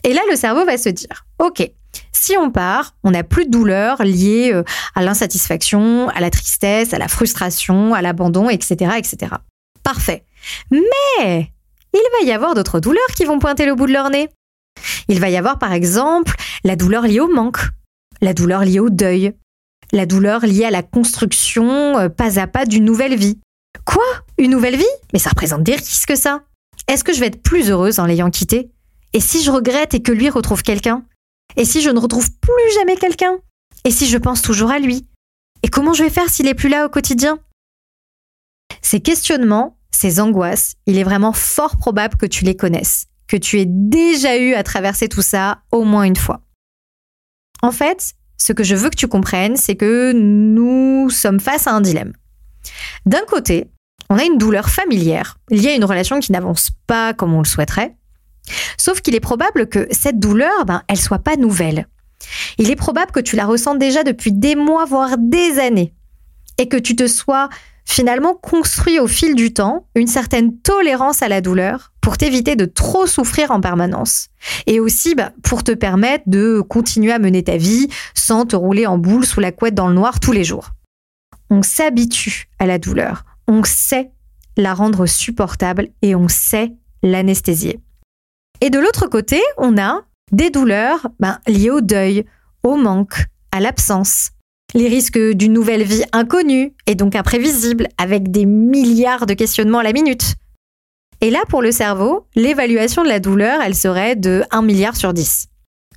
Et 0.03 0.13
là, 0.13 0.22
le 0.29 0.36
cerveau 0.36 0.65
va 0.65 0.77
se 0.77 0.89
dire, 0.89 1.25
ok, 1.39 1.69
si 2.12 2.38
on 2.38 2.51
part, 2.51 2.96
on 3.03 3.12
n'a 3.12 3.24
plus 3.24 3.46
de 3.46 3.51
douleur 3.51 4.03
liée 4.03 4.51
euh, 4.53 4.63
à 4.96 5.03
l'insatisfaction, 5.03 6.10
à 6.10 6.19
la 6.19 6.29
tristesse, 6.29 6.93
à 6.93 6.98
la 6.98 7.07
frustration, 7.07 7.93
à 7.93 8.01
l'abandon, 8.01 8.50
etc., 8.50 8.91
etc. 8.98 9.36
Parfait. 9.84 10.24
Mais 10.72 11.51
il 11.93 12.01
va 12.19 12.27
y 12.27 12.31
avoir 12.31 12.53
d'autres 12.53 12.79
douleurs 12.79 13.07
qui 13.15 13.25
vont 13.25 13.39
pointer 13.39 13.65
le 13.65 13.75
bout 13.75 13.88
de 13.88 13.93
leur 13.93 14.10
nez. 14.10 14.29
Il 15.07 15.19
va 15.19 15.29
y 15.29 15.38
avoir 15.38 15.57
par 15.57 15.74
exemple 15.74 16.34
la 16.63 16.75
douleur 16.75 17.03
liée 17.03 17.19
au 17.19 17.27
manque, 17.27 17.60
la 18.22 18.34
douleur 18.34 18.63
liée 18.63 18.79
au 18.79 18.89
deuil, 18.89 19.34
la 19.91 20.05
douleur 20.05 20.46
liée 20.46 20.65
à 20.65 20.72
la 20.72 20.84
construction 20.84 21.98
euh, 21.98 22.10
pas 22.10 22.39
à 22.39 22.48
pas 22.48 22.65
d'une 22.65 22.86
nouvelle 22.86 23.15
vie. 23.15 23.39
Quoi? 23.86 24.03
Une 24.38 24.51
nouvelle 24.51 24.75
vie? 24.75 24.86
Mais 25.13 25.19
ça 25.19 25.29
représente 25.29 25.63
des 25.63 25.75
risques 25.75 26.17
ça. 26.17 26.43
Est-ce 26.88 27.03
que 27.03 27.13
je 27.13 27.19
vais 27.19 27.27
être 27.27 27.41
plus 27.41 27.69
heureuse 27.69 28.00
en 28.00 28.05
l'ayant 28.05 28.29
quitté? 28.29 28.72
Et 29.13 29.19
si 29.19 29.43
je 29.43 29.51
regrette 29.51 29.93
et 29.93 30.01
que 30.01 30.12
lui 30.12 30.29
retrouve 30.29 30.63
quelqu'un? 30.63 31.03
Et 31.55 31.65
si 31.65 31.81
je 31.81 31.89
ne 31.89 32.00
retrouve 32.00 32.29
plus 32.39 32.74
jamais 32.75 32.98
quelqu'un? 32.98 33.38
Et 33.84 33.91
si 33.91 34.07
je 34.07 34.17
pense 34.17 34.41
toujours 34.41 34.72
à 34.72 34.79
lui? 34.79 35.07
Et 35.63 35.69
comment 35.69 35.93
je 35.93 36.03
vais 36.03 36.10
faire 36.10 36.29
s'il 36.29 36.48
est 36.48 36.53
plus 36.53 36.69
là 36.69 36.86
au 36.86 36.89
quotidien? 36.89 37.39
Ces 38.81 39.00
questionnements, 39.00 39.77
ces 39.91 40.19
angoisses, 40.19 40.75
il 40.86 40.98
est 40.98 41.03
vraiment 41.03 41.34
fort 41.34 41.77
probable 41.77 42.17
que 42.17 42.25
tu 42.25 42.46
les 42.46 42.55
connaisses, 42.55 43.07
que 43.27 43.38
tu 43.38 43.60
aies 43.60 43.67
déjà 43.67 44.38
eu 44.38 44.53
à 44.53 44.63
traverser 44.63 45.10
tout 45.10 45.22
ça 45.22 45.63
au 45.72 45.84
moins 45.84 46.03
une 46.03 46.15
fois. 46.15 46.41
En 47.62 47.72
fait, 47.72 48.13
ce 48.38 48.53
que 48.53 48.63
je 48.63 48.75
veux 48.75 48.89
que 48.89 48.96
tu 48.96 49.07
comprennes, 49.07 49.57
c'est 49.57 49.75
que 49.75 50.12
nous 50.13 51.10
sommes 51.10 51.39
face 51.39 51.67
à 51.67 51.74
un 51.74 51.81
dilemme. 51.81 52.13
D'un 53.05 53.25
côté, 53.27 53.72
on 54.10 54.18
a 54.18 54.24
une 54.24 54.38
douleur 54.38 54.70
familière 54.70 55.38
liée 55.50 55.70
à 55.70 55.76
une 55.76 55.86
relation 55.86 56.20
qui 56.20 56.32
n'avance 56.32 56.70
pas 56.88 57.14
comme 57.14 57.34
on 57.34 57.40
le 57.40 57.46
souhaiterait. 57.46 57.96
Sauf 58.78 59.02
qu'il 59.02 59.16
est 59.16 59.20
probable 59.20 59.68
que 59.68 59.88
cette 59.92 60.20
douleur, 60.20 60.66
ben, 60.66 60.84
elle 60.88 60.98
soit 60.98 61.20
pas 61.20 61.36
nouvelle. 61.36 61.88
Il 62.58 62.72
est 62.72 62.76
probable 62.76 63.12
que 63.12 63.20
tu 63.20 63.36
la 63.36 63.46
ressentes 63.46 63.80
déjà 63.80 64.04
depuis 64.04 64.32
des 64.32 64.56
mois, 64.56 64.86
voire 64.86 65.18
des 65.18 65.60
années. 65.60 65.94
Et 66.58 66.68
que 66.68 66.78
tu 66.78 66.96
te 66.96 67.08
sois 67.08 67.50
finalement 67.86 68.34
construit 68.34 69.00
au 69.00 69.08
fil 69.08 69.36
du 69.36 69.54
temps 69.54 69.88
une 69.96 70.08
certaine 70.08 70.58
tolérance 70.60 71.22
à 71.22 71.30
la 71.30 71.42
douleur 71.42 71.94
pour 72.02 72.18
t'éviter 72.18 72.56
de 72.56 72.66
trop 72.66 73.06
souffrir 73.06 73.52
en 73.52 73.62
permanence. 73.62 74.28
Et 74.66 74.80
aussi 74.80 75.16
ben, 75.16 75.32
pour 75.44 75.64
te 75.64 75.72
permettre 75.72 76.24
de 76.28 76.62
continuer 76.62 77.12
à 77.12 77.20
mener 77.20 77.44
ta 77.44 77.58
vie 77.58 77.88
sans 78.14 78.46
te 78.46 78.56
rouler 78.56 78.88
en 78.88 78.98
boule 78.98 79.26
sous 79.26 79.40
la 79.40 79.52
couette 79.52 79.76
dans 79.76 79.88
le 79.88 79.94
noir 79.94 80.20
tous 80.20 80.32
les 80.32 80.44
jours. 80.44 80.70
On 81.50 81.62
s'habitue 81.62 82.50
à 82.60 82.66
la 82.66 82.78
douleur 82.78 83.24
on 83.48 83.63
sait 83.63 84.12
la 84.58 84.74
rendre 84.74 85.06
supportable 85.06 85.89
et 86.01 86.16
on 86.16 86.27
sait 86.27 86.74
l'anesthésier. 87.04 87.80
Et 88.62 88.70
de 88.70 88.80
l'autre 88.80 89.08
côté, 89.08 89.42
on 89.58 89.77
a 89.77 90.01
des 90.32 90.50
douleurs 90.50 91.08
ben, 91.20 91.39
liées 91.48 91.70
au 91.70 91.82
deuil, 91.82 92.25
au 92.63 92.75
manque, 92.75 93.25
à 93.51 93.60
l'absence, 93.60 94.32
les 94.74 94.88
risques 94.88 95.20
d'une 95.20 95.54
nouvelle 95.54 95.84
vie 95.84 96.04
inconnue 96.12 96.74
et 96.86 96.96
donc 96.96 97.16
imprévisible 97.16 97.88
avec 97.98 98.32
des 98.32 98.46
milliards 98.46 99.25
de 99.25 99.34
questionnements 99.34 99.80
à 99.80 99.84
la 99.84 99.94
minute. 99.94 100.36
Et 101.22 101.32
là, 101.32 101.39
pour 101.50 101.62
le 101.62 101.72
cerveau, 101.72 102.27
l'évaluation 102.36 103.04
de 103.04 103.10
la 103.10 103.20
douleur, 103.20 103.62
elle 103.62 103.75
serait 103.75 104.16
de 104.16 104.44
1 104.51 104.62
milliard 104.62 104.96
sur 104.96 105.13
10. 105.13 105.48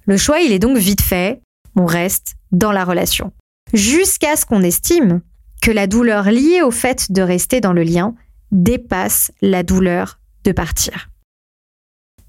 Le 0.07 0.17
choix, 0.17 0.41
il 0.41 0.53
est 0.53 0.59
donc 0.59 0.79
vite 0.79 1.03
fait, 1.03 1.43
on 1.77 1.85
reste 1.85 2.35
dans 2.53 2.73
la 2.73 2.85
relation. 2.85 3.33
Jusqu'à 3.75 4.37
ce 4.37 4.47
qu'on 4.47 4.63
estime 4.63 5.21
que 5.61 5.71
la 5.71 5.87
douleur 5.87 6.25
liée 6.25 6.63
au 6.63 6.71
fait 6.71 7.13
de 7.13 7.23
rester 7.23 7.61
dans 7.61 7.73
le 7.73 7.83
lien 7.83 8.15
dépasse 8.51 9.31
la 9.43 9.63
douleur 9.63 10.19
de 10.45 10.53
partir. 10.53 11.11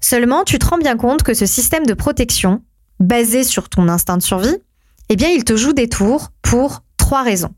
Seulement, 0.00 0.44
tu 0.44 0.58
te 0.58 0.66
rends 0.66 0.78
bien 0.78 0.96
compte 0.96 1.22
que 1.22 1.34
ce 1.34 1.46
système 1.46 1.86
de 1.86 1.94
protection, 1.94 2.62
basé 3.00 3.44
sur 3.44 3.68
ton 3.68 3.88
instinct 3.88 4.16
de 4.16 4.22
survie, 4.22 4.58
eh 5.08 5.16
bien, 5.16 5.28
il 5.28 5.44
te 5.44 5.56
joue 5.56 5.72
des 5.72 5.88
tours 5.88 6.30
pour 6.42 6.82
trois 6.96 7.22
raisons. 7.22 7.54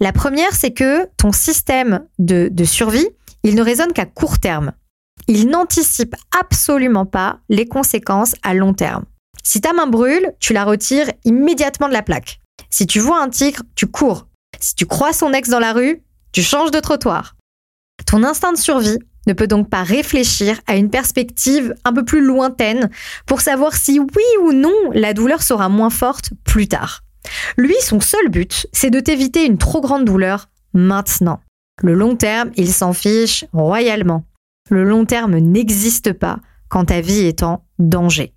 La 0.00 0.12
première, 0.12 0.54
c'est 0.54 0.72
que 0.72 1.06
ton 1.16 1.32
système 1.32 2.06
de, 2.18 2.48
de 2.50 2.64
survie, 2.64 3.08
il 3.42 3.54
ne 3.54 3.62
résonne 3.62 3.92
qu'à 3.92 4.06
court 4.06 4.38
terme. 4.38 4.72
Il 5.28 5.48
n'anticipe 5.48 6.16
absolument 6.38 7.06
pas 7.06 7.40
les 7.48 7.66
conséquences 7.66 8.34
à 8.42 8.54
long 8.54 8.74
terme. 8.74 9.04
Si 9.42 9.60
ta 9.60 9.72
main 9.72 9.86
brûle, 9.86 10.32
tu 10.40 10.52
la 10.52 10.64
retires 10.64 11.10
immédiatement 11.24 11.88
de 11.88 11.92
la 11.92 12.02
plaque. 12.02 12.40
Si 12.70 12.86
tu 12.86 13.00
vois 13.00 13.22
un 13.22 13.28
tigre, 13.28 13.62
tu 13.74 13.86
cours. 13.86 14.26
Si 14.60 14.74
tu 14.74 14.86
crois 14.86 15.12
son 15.12 15.32
ex 15.32 15.48
dans 15.48 15.58
la 15.58 15.72
rue, 15.72 16.02
tu 16.32 16.42
changes 16.42 16.70
de 16.70 16.80
trottoir. 16.80 17.36
Ton 18.06 18.22
instinct 18.22 18.52
de 18.52 18.58
survie 18.58 18.98
ne 19.26 19.32
peut 19.32 19.46
donc 19.46 19.68
pas 19.68 19.82
réfléchir 19.82 20.60
à 20.66 20.76
une 20.76 20.90
perspective 20.90 21.74
un 21.84 21.92
peu 21.92 22.04
plus 22.04 22.24
lointaine 22.24 22.90
pour 23.26 23.40
savoir 23.40 23.74
si 23.74 23.98
oui 23.98 24.24
ou 24.42 24.52
non 24.52 24.74
la 24.92 25.14
douleur 25.14 25.42
sera 25.42 25.68
moins 25.68 25.90
forte 25.90 26.30
plus 26.44 26.68
tard. 26.68 27.02
Lui, 27.56 27.74
son 27.80 28.00
seul 28.00 28.28
but, 28.28 28.66
c'est 28.72 28.90
de 28.90 29.00
t'éviter 29.00 29.44
une 29.44 29.58
trop 29.58 29.80
grande 29.80 30.04
douleur 30.04 30.48
maintenant. 30.72 31.40
Le 31.82 31.94
long 31.94 32.16
terme, 32.16 32.50
il 32.56 32.72
s'en 32.72 32.92
fiche 32.92 33.44
royalement. 33.52 34.24
Le 34.70 34.84
long 34.84 35.04
terme 35.04 35.38
n'existe 35.38 36.12
pas 36.12 36.38
quand 36.68 36.86
ta 36.86 37.00
vie 37.00 37.26
est 37.26 37.42
en 37.42 37.64
danger. 37.78 38.32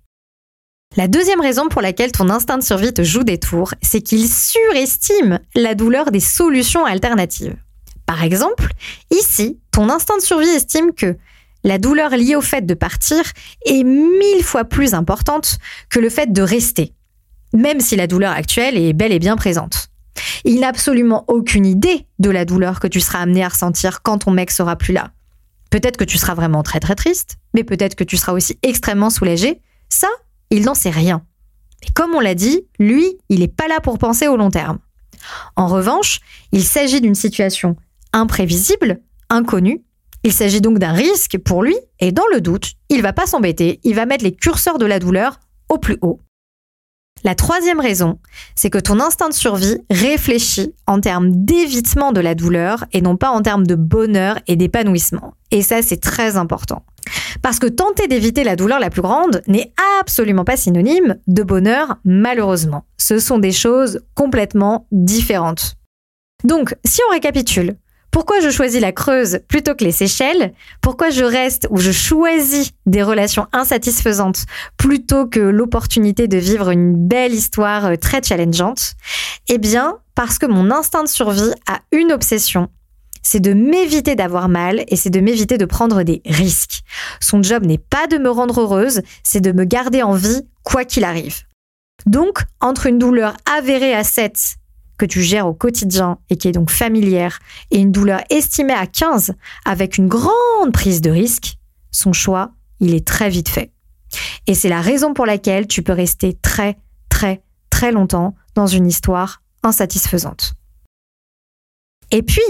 La 0.96 1.08
deuxième 1.08 1.40
raison 1.40 1.68
pour 1.68 1.82
laquelle 1.82 2.12
ton 2.12 2.30
instinct 2.30 2.58
de 2.58 2.62
survie 2.62 2.94
te 2.94 3.02
joue 3.02 3.24
des 3.24 3.38
tours, 3.38 3.74
c'est 3.82 4.00
qu'il 4.00 4.28
surestime 4.28 5.40
la 5.56 5.74
douleur 5.74 6.12
des 6.12 6.20
solutions 6.20 6.84
alternatives. 6.84 7.56
Par 8.06 8.22
exemple, 8.22 8.68
ici, 9.10 9.58
ton 9.72 9.88
instinct 9.88 10.18
de 10.18 10.22
survie 10.22 10.46
estime 10.46 10.92
que 10.92 11.16
la 11.64 11.78
douleur 11.78 12.10
liée 12.10 12.36
au 12.36 12.40
fait 12.40 12.64
de 12.64 12.74
partir 12.74 13.24
est 13.66 13.82
mille 13.82 14.44
fois 14.44 14.64
plus 14.64 14.94
importante 14.94 15.58
que 15.88 15.98
le 15.98 16.10
fait 16.10 16.32
de 16.32 16.42
rester, 16.42 16.92
même 17.52 17.80
si 17.80 17.96
la 17.96 18.06
douleur 18.06 18.32
actuelle 18.32 18.76
est 18.76 18.92
bel 18.92 19.10
et 19.10 19.18
bien 19.18 19.34
présente. 19.34 19.88
Il 20.44 20.60
n'a 20.60 20.68
absolument 20.68 21.24
aucune 21.26 21.66
idée 21.66 22.06
de 22.20 22.30
la 22.30 22.44
douleur 22.44 22.78
que 22.78 22.86
tu 22.86 23.00
seras 23.00 23.18
amené 23.18 23.42
à 23.42 23.48
ressentir 23.48 24.02
quand 24.02 24.18
ton 24.18 24.30
mec 24.30 24.52
sera 24.52 24.76
plus 24.76 24.92
là. 24.92 25.10
Peut-être 25.70 25.96
que 25.96 26.04
tu 26.04 26.18
seras 26.18 26.34
vraiment 26.34 26.62
très 26.62 26.78
très 26.78 26.94
triste, 26.94 27.38
mais 27.52 27.64
peut-être 27.64 27.96
que 27.96 28.04
tu 28.04 28.16
seras 28.16 28.32
aussi 28.32 28.58
extrêmement 28.62 29.10
soulagé. 29.10 29.60
Ça, 29.88 30.08
il 30.50 30.64
n'en 30.64 30.74
sait 30.74 30.90
rien. 30.90 31.24
Et 31.86 31.92
comme 31.92 32.14
on 32.14 32.20
l'a 32.20 32.34
dit, 32.34 32.66
lui, 32.78 33.18
il 33.28 33.40
n'est 33.40 33.48
pas 33.48 33.68
là 33.68 33.80
pour 33.80 33.98
penser 33.98 34.28
au 34.28 34.36
long 34.36 34.50
terme. 34.50 34.78
En 35.56 35.66
revanche, 35.66 36.20
il 36.52 36.64
s'agit 36.64 37.00
d'une 37.00 37.14
situation 37.14 37.76
imprévisible, 38.12 39.00
inconnue. 39.28 39.82
Il 40.22 40.32
s'agit 40.32 40.60
donc 40.60 40.78
d'un 40.78 40.92
risque 40.92 41.36
pour 41.38 41.62
lui, 41.62 41.76
et 42.00 42.12
dans 42.12 42.26
le 42.32 42.40
doute, 42.40 42.72
il 42.88 43.02
va 43.02 43.12
pas 43.12 43.26
s'embêter, 43.26 43.80
il 43.84 43.94
va 43.94 44.06
mettre 44.06 44.24
les 44.24 44.34
curseurs 44.34 44.78
de 44.78 44.86
la 44.86 44.98
douleur 44.98 45.38
au 45.68 45.78
plus 45.78 45.98
haut. 46.00 46.20
La 47.24 47.34
troisième 47.34 47.80
raison, 47.80 48.18
c'est 48.54 48.70
que 48.70 48.78
ton 48.78 49.00
instinct 49.00 49.30
de 49.30 49.34
survie 49.34 49.78
réfléchit 49.90 50.74
en 50.86 51.00
termes 51.00 51.30
d'évitement 51.30 52.12
de 52.12 52.20
la 52.20 52.34
douleur 52.34 52.84
et 52.92 53.00
non 53.00 53.16
pas 53.16 53.30
en 53.30 53.40
termes 53.40 53.66
de 53.66 53.74
bonheur 53.74 54.38
et 54.46 54.56
d'épanouissement. 54.56 55.34
Et 55.50 55.62
ça, 55.62 55.80
c'est 55.80 56.00
très 56.00 56.36
important. 56.36 56.84
Parce 57.42 57.58
que 57.58 57.66
tenter 57.66 58.08
d'éviter 58.08 58.44
la 58.44 58.56
douleur 58.56 58.80
la 58.80 58.90
plus 58.90 59.02
grande 59.02 59.42
n'est 59.46 59.72
absolument 60.00 60.44
pas 60.44 60.56
synonyme 60.56 61.16
de 61.26 61.42
bonheur, 61.42 61.96
malheureusement. 62.04 62.84
Ce 62.98 63.18
sont 63.18 63.38
des 63.38 63.52
choses 63.52 64.00
complètement 64.14 64.86
différentes. 64.92 65.74
Donc, 66.44 66.74
si 66.84 67.00
on 67.08 67.12
récapitule, 67.12 67.76
pourquoi 68.14 68.38
je 68.38 68.48
choisis 68.50 68.80
la 68.80 68.92
Creuse 68.92 69.40
plutôt 69.48 69.74
que 69.74 69.82
les 69.82 69.90
Seychelles? 69.90 70.54
Pourquoi 70.80 71.10
je 71.10 71.24
reste 71.24 71.66
ou 71.70 71.78
je 71.78 71.90
choisis 71.90 72.70
des 72.86 73.02
relations 73.02 73.48
insatisfaisantes 73.52 74.44
plutôt 74.76 75.26
que 75.26 75.40
l'opportunité 75.40 76.28
de 76.28 76.38
vivre 76.38 76.70
une 76.70 76.94
belle 76.94 77.34
histoire 77.34 77.86
euh, 77.86 77.96
très 77.96 78.22
challengeante? 78.22 78.92
Eh 79.48 79.58
bien, 79.58 79.98
parce 80.14 80.38
que 80.38 80.46
mon 80.46 80.70
instinct 80.70 81.02
de 81.02 81.08
survie 81.08 81.50
a 81.66 81.80
une 81.90 82.12
obsession, 82.12 82.68
c'est 83.24 83.40
de 83.40 83.52
m'éviter 83.52 84.14
d'avoir 84.14 84.48
mal 84.48 84.84
et 84.86 84.96
c'est 84.96 85.10
de 85.10 85.18
m'éviter 85.18 85.58
de 85.58 85.64
prendre 85.64 86.04
des 86.04 86.22
risques. 86.26 86.82
Son 87.20 87.42
job 87.42 87.64
n'est 87.64 87.78
pas 87.78 88.06
de 88.06 88.18
me 88.18 88.30
rendre 88.30 88.60
heureuse, 88.60 89.02
c'est 89.24 89.40
de 89.40 89.50
me 89.50 89.64
garder 89.64 90.02
en 90.02 90.14
vie 90.14 90.46
quoi 90.62 90.84
qu'il 90.84 91.02
arrive. 91.02 91.42
Donc, 92.06 92.40
entre 92.60 92.86
une 92.86 92.98
douleur 92.98 93.36
avérée 93.58 93.94
à 93.94 94.04
7 94.04 94.56
que 94.98 95.06
tu 95.06 95.22
gères 95.22 95.48
au 95.48 95.54
quotidien 95.54 96.18
et 96.30 96.36
qui 96.36 96.48
est 96.48 96.52
donc 96.52 96.70
familière 96.70 97.40
et 97.70 97.78
une 97.78 97.90
douleur 97.90 98.20
estimée 98.30 98.74
à 98.74 98.86
15 98.86 99.34
avec 99.64 99.98
une 99.98 100.06
grande 100.06 100.72
prise 100.72 101.00
de 101.00 101.10
risque, 101.10 101.56
son 101.90 102.12
choix, 102.12 102.52
il 102.80 102.94
est 102.94 103.06
très 103.06 103.30
vite 103.30 103.48
fait. 103.48 103.72
Et 104.46 104.54
c'est 104.54 104.68
la 104.68 104.80
raison 104.80 105.14
pour 105.14 105.26
laquelle 105.26 105.66
tu 105.66 105.82
peux 105.82 105.92
rester 105.92 106.34
très, 106.34 106.76
très, 107.08 107.42
très 107.70 107.90
longtemps 107.90 108.34
dans 108.54 108.66
une 108.66 108.86
histoire 108.86 109.42
insatisfaisante. 109.62 110.54
Et 112.10 112.22
puis, 112.22 112.42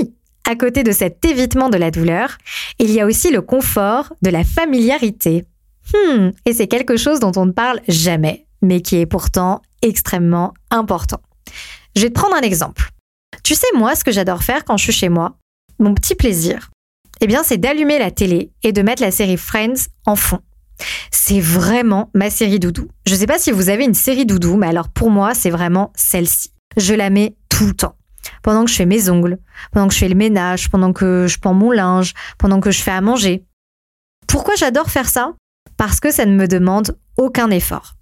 à 0.49 0.57
côté 0.57 0.83
de 0.83 0.93
cet 0.93 1.25
évitement 1.25 1.71
de 1.71 1.79
la 1.79 1.91
douleur, 1.91 2.39
il 2.79 2.91
y 2.91 3.01
a 3.01 3.07
aussi 3.07 3.31
le 3.31 3.41
confort 3.41 4.13
de 4.23 4.31
la 4.31 4.45
familiarité. 4.45 5.45
Hmm, 5.93 6.31
et 6.47 6.53
c'est 6.53 6.67
quelque 6.67 6.97
chose 6.97 7.21
dont 7.21 7.33
on 7.37 7.47
ne 7.47 7.53
parle 7.53 7.81
jamais, 7.89 8.47
mais 8.63 8.81
qui 8.81 8.97
est 8.97 9.07
pourtant 9.07 9.63
extrêmement 9.83 10.55
important. 10.71 11.21
Je 11.97 12.03
vais 12.03 12.09
te 12.09 12.19
prendre 12.19 12.37
un 12.37 12.41
exemple. 12.41 12.91
Tu 13.43 13.55
sais, 13.55 13.67
moi, 13.75 13.95
ce 13.95 14.05
que 14.05 14.13
j'adore 14.13 14.43
faire 14.43 14.65
quand 14.65 14.77
je 14.77 14.85
suis 14.85 14.93
chez 14.93 15.09
moi, 15.09 15.37
mon 15.79 15.95
petit 15.95 16.15
plaisir, 16.15 16.71
eh 17.21 17.27
bien, 17.27 17.43
c'est 17.43 17.59
d'allumer 17.59 17.99
la 17.99 18.11
télé 18.11 18.51
et 18.63 18.73
de 18.73 18.83
mettre 18.83 19.03
la 19.03 19.11
série 19.11 19.37
Friends 19.37 19.89
en 20.07 20.17
fond. 20.17 20.41
C'est 21.11 21.41
vraiment 21.41 22.11
ma 22.15 22.31
série 22.31 22.59
doudou. 22.59 22.89
Je 23.07 23.15
ne 23.15 23.19
sais 23.19 23.27
pas 23.27 23.39
si 23.39 23.53
vous 23.53 23.69
avez 23.69 23.85
une 23.85 23.95
série 23.95 24.27
doudou, 24.27 24.57
mais 24.57 24.67
alors 24.67 24.89
pour 24.89 25.11
moi, 25.11 25.35
c'est 25.35 25.51
vraiment 25.51 25.93
celle-ci. 25.95 26.51
Je 26.77 26.95
la 26.95 27.11
mets 27.11 27.37
tout 27.49 27.67
le 27.67 27.75
temps. 27.75 27.97
Pendant 28.45 28.67
que 28.67 28.71
je 28.71 28.77
fais 28.77 28.85
mes 28.85 29.09
ongles, 29.09 29.39
pendant 29.73 29.89
que 29.89 29.95
je 29.95 29.99
fais 29.99 30.09
le 30.09 30.15
ménage, 30.15 30.69
pendant 30.71 30.93
que 30.93 31.27
je 31.27 31.39
pends 31.39 31.55
mon 31.55 31.71
linge, 31.71 32.13
pendant 32.39 32.61
que 32.61 32.71
je 32.71 32.83
fais 32.83 32.91
à 32.91 33.01
manger. 33.01 33.43
Pourquoi 34.29 34.55
j'adore 34.55 34.91
faire 34.91 35.09
ça? 35.09 35.33
Parce 35.79 35.99
que 35.99 36.13
ça 36.13 36.27
ne 36.27 36.37
me 36.37 36.47
demande 36.47 36.99
aucun 37.17 37.49
effort. 37.51 37.95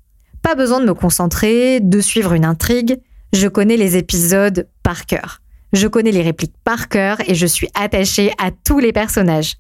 Pas 0.43 0.57
besoin 0.57 0.81
de 0.81 0.87
me 0.87 0.95
concentrer, 0.95 1.79
de 1.79 2.01
suivre 2.01 2.33
une 2.33 2.45
intrigue. 2.45 3.01
Je 3.33 3.47
connais 3.47 3.77
les 3.77 3.97
épisodes 3.97 4.69
par 4.83 5.07
cœur. 5.07 5.43
Je 5.73 5.87
connais 5.87 6.11
les 6.11 6.23
répliques 6.23 6.57
par 6.65 6.89
cœur 6.89 7.19
et 7.29 7.37
je 7.37 7.47
suis 7.47 7.69
attachée 7.75 8.33
à 8.39 8.51
tous 8.51 8.81
les 8.81 8.93
personnages. 8.93 9.55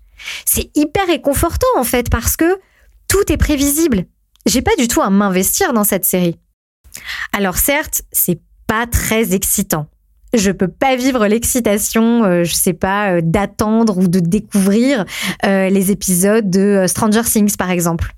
C'est 0.44 0.76
hyper 0.76 1.06
réconfortant 1.06 1.68
en 1.76 1.84
fait 1.84 2.10
parce 2.10 2.36
que 2.36 2.58
tout 3.06 3.32
est 3.32 3.36
prévisible. 3.36 4.06
J'ai 4.46 4.62
pas 4.62 4.74
du 4.76 4.88
tout 4.88 5.00
à 5.00 5.10
m'investir 5.10 5.72
dans 5.72 5.84
cette 5.84 6.04
série. 6.04 6.40
Alors 7.32 7.56
certes, 7.56 8.02
c'est 8.10 8.40
pas 8.66 8.88
très 8.88 9.32
excitant. 9.32 9.86
Je 10.34 10.50
peux 10.50 10.68
pas 10.68 10.96
vivre 10.96 11.26
l'excitation, 11.26 12.24
euh, 12.24 12.44
je 12.44 12.54
sais 12.54 12.72
pas, 12.72 13.12
euh, 13.12 13.20
d'attendre 13.22 13.98
ou 13.98 14.08
de 14.08 14.18
découvrir 14.18 15.04
euh, 15.44 15.68
les 15.68 15.90
épisodes 15.90 16.48
de 16.48 16.86
Stranger 16.86 17.22
Things 17.22 17.56
par 17.56 17.70
exemple. 17.70 18.12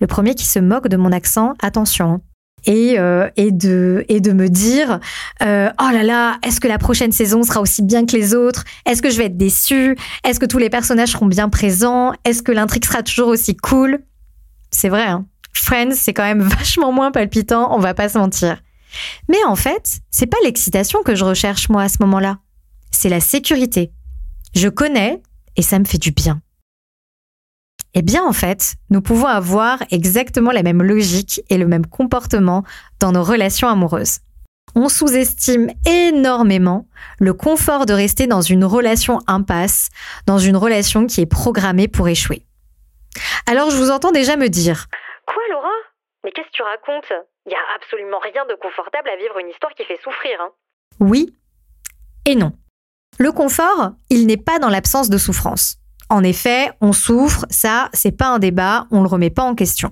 Le 0.00 0.06
premier 0.06 0.36
qui 0.36 0.46
se 0.46 0.60
moque 0.60 0.86
de 0.86 0.96
mon 0.96 1.10
accent, 1.10 1.54
attention. 1.60 2.12
Hein. 2.12 2.20
Et, 2.66 2.96
et, 3.36 3.52
de, 3.52 4.06
et 4.08 4.20
de 4.20 4.32
me 4.32 4.48
dire 4.48 4.98
oh 5.42 5.44
là 5.44 6.02
là, 6.02 6.38
est-ce 6.42 6.60
que 6.60 6.68
la 6.68 6.78
prochaine 6.78 7.12
saison 7.12 7.42
sera 7.42 7.60
aussi 7.60 7.82
bien 7.82 8.06
que 8.06 8.16
les 8.16 8.34
autres? 8.34 8.64
Est-ce 8.86 9.02
que 9.02 9.10
je 9.10 9.18
vais 9.18 9.26
être 9.26 9.36
déçue? 9.36 9.98
Est-ce 10.24 10.40
que 10.40 10.46
tous 10.46 10.56
les 10.56 10.70
personnages 10.70 11.10
seront 11.10 11.26
bien 11.26 11.50
présents? 11.50 12.14
Est-ce 12.24 12.42
que 12.42 12.52
l'intrigue 12.52 12.86
sera 12.86 13.02
toujours 13.02 13.28
aussi 13.28 13.54
cool? 13.54 13.98
C'est 14.70 14.88
vrai, 14.88 15.02
hein 15.02 15.26
Friends, 15.52 15.92
c'est 15.92 16.14
quand 16.14 16.22
même 16.22 16.40
vachement 16.58 16.90
moins 16.90 17.10
palpitant, 17.10 17.68
on 17.76 17.80
va 17.80 17.92
pas 17.92 18.08
se 18.08 18.16
mentir. 18.16 18.63
Mais 19.28 19.42
en 19.46 19.56
fait, 19.56 20.00
c'est 20.10 20.26
pas 20.26 20.36
l'excitation 20.44 21.02
que 21.02 21.14
je 21.14 21.24
recherche 21.24 21.68
moi 21.68 21.82
à 21.82 21.88
ce 21.88 21.98
moment-là. 22.00 22.38
C'est 22.90 23.08
la 23.08 23.20
sécurité. 23.20 23.92
Je 24.54 24.68
connais 24.68 25.20
et 25.56 25.62
ça 25.62 25.78
me 25.78 25.84
fait 25.84 25.98
du 25.98 26.10
bien. 26.10 26.40
Eh 27.94 28.02
bien, 28.02 28.24
en 28.24 28.32
fait, 28.32 28.74
nous 28.90 29.00
pouvons 29.00 29.26
avoir 29.26 29.78
exactement 29.90 30.50
la 30.50 30.64
même 30.64 30.82
logique 30.82 31.40
et 31.48 31.58
le 31.58 31.66
même 31.66 31.86
comportement 31.86 32.64
dans 32.98 33.12
nos 33.12 33.22
relations 33.22 33.68
amoureuses. 33.68 34.18
On 34.74 34.88
sous-estime 34.88 35.70
énormément 35.86 36.88
le 37.20 37.32
confort 37.32 37.86
de 37.86 37.92
rester 37.92 38.26
dans 38.26 38.40
une 38.40 38.64
relation 38.64 39.20
impasse, 39.28 39.90
dans 40.26 40.38
une 40.38 40.56
relation 40.56 41.06
qui 41.06 41.20
est 41.20 41.26
programmée 41.26 41.86
pour 41.86 42.08
échouer. 42.08 42.44
Alors, 43.46 43.70
je 43.70 43.76
vous 43.76 43.90
entends 43.90 44.10
déjà 44.10 44.36
me 44.36 44.48
dire 44.48 44.88
Mais 46.24 46.32
qu'est-ce 46.32 46.48
que 46.48 46.52
tu 46.52 46.62
racontes? 46.62 47.12
Il 47.46 47.50
n'y 47.50 47.54
a 47.54 47.74
absolument 47.76 48.18
rien 48.18 48.44
de 48.46 48.54
confortable 48.54 49.10
à 49.10 49.16
vivre 49.16 49.38
une 49.38 49.50
histoire 49.50 49.72
qui 49.74 49.84
fait 49.84 50.00
souffrir. 50.02 50.40
Hein. 50.40 50.50
Oui 51.00 51.34
et 52.26 52.34
non. 52.34 52.52
Le 53.18 53.30
confort, 53.32 53.92
il 54.10 54.26
n'est 54.26 54.38
pas 54.38 54.58
dans 54.58 54.70
l'absence 54.70 55.10
de 55.10 55.18
souffrance. 55.18 55.76
En 56.08 56.24
effet, 56.24 56.70
on 56.80 56.92
souffre, 56.92 57.44
ça, 57.50 57.90
c'est 57.92 58.16
pas 58.16 58.28
un 58.28 58.38
débat, 58.38 58.86
on 58.90 59.02
le 59.02 59.08
remet 59.08 59.30
pas 59.30 59.42
en 59.42 59.54
question. 59.54 59.90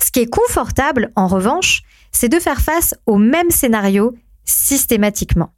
Ce 0.00 0.10
qui 0.10 0.20
est 0.20 0.30
confortable, 0.30 1.12
en 1.16 1.26
revanche, 1.26 1.82
c'est 2.12 2.28
de 2.28 2.38
faire 2.38 2.60
face 2.60 2.94
au 3.06 3.16
même 3.16 3.50
scénario 3.50 4.14
systématiquement. 4.44 5.54